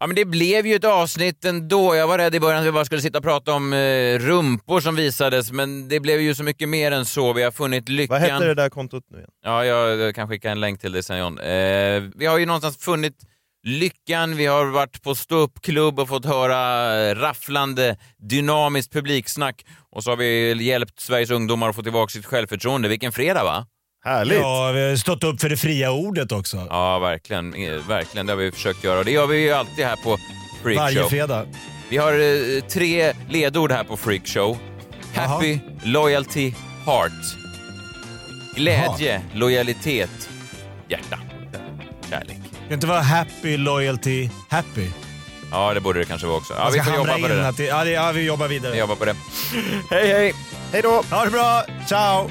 [0.00, 1.94] Ja, men det blev ju ett avsnitt ändå.
[1.96, 4.80] Jag var rädd i början att vi bara skulle sitta och prata om eh, rumpor
[4.80, 7.32] som visades, men det blev ju så mycket mer än så.
[7.32, 8.20] Vi har funnit lyckan.
[8.20, 9.30] Vad hette det där kontot nu igen?
[9.44, 11.38] Ja, jag, jag kan skicka en länk till dig sen John.
[11.38, 13.14] Eh, vi har ju någonstans funnit
[13.64, 20.16] lyckan, vi har varit på ståuppklubb och fått höra rafflande, dynamiskt publiksnack och så har
[20.16, 22.88] vi hjälpt Sveriges ungdomar att få tillbaka sitt självförtroende.
[22.88, 23.66] Vilken fredag va?
[24.04, 24.38] Härligt.
[24.38, 26.66] Ja, vi har stått upp för det fria ordet också.
[26.70, 27.54] Ja, verkligen.
[27.54, 28.98] Eh, Verkligen, det har vi försökt göra.
[28.98, 30.18] Och det gör vi ju alltid här på
[30.62, 31.08] Freak Varje Show.
[31.08, 31.46] fredag.
[31.88, 34.58] Vi har eh, tre ledord här på Freak Show.
[35.14, 36.52] Happy, loyalty,
[36.86, 37.12] heart.
[38.56, 40.30] Glädje, lojalitet,
[40.88, 41.18] hjärta.
[42.10, 42.36] Kärlek.
[42.64, 44.88] Det kan inte vara happy, loyalty, happy.
[45.50, 46.54] Ja, det borde det kanske vara också.
[46.54, 47.48] Ja, vi får jobba på det.
[47.48, 48.72] att det, ja, vi jobbar vidare.
[48.72, 49.16] Vi jobbar på det.
[49.90, 50.34] Hej, hej!
[50.72, 51.02] Hej då!
[51.10, 51.62] Ha det bra!
[51.88, 52.30] Ciao!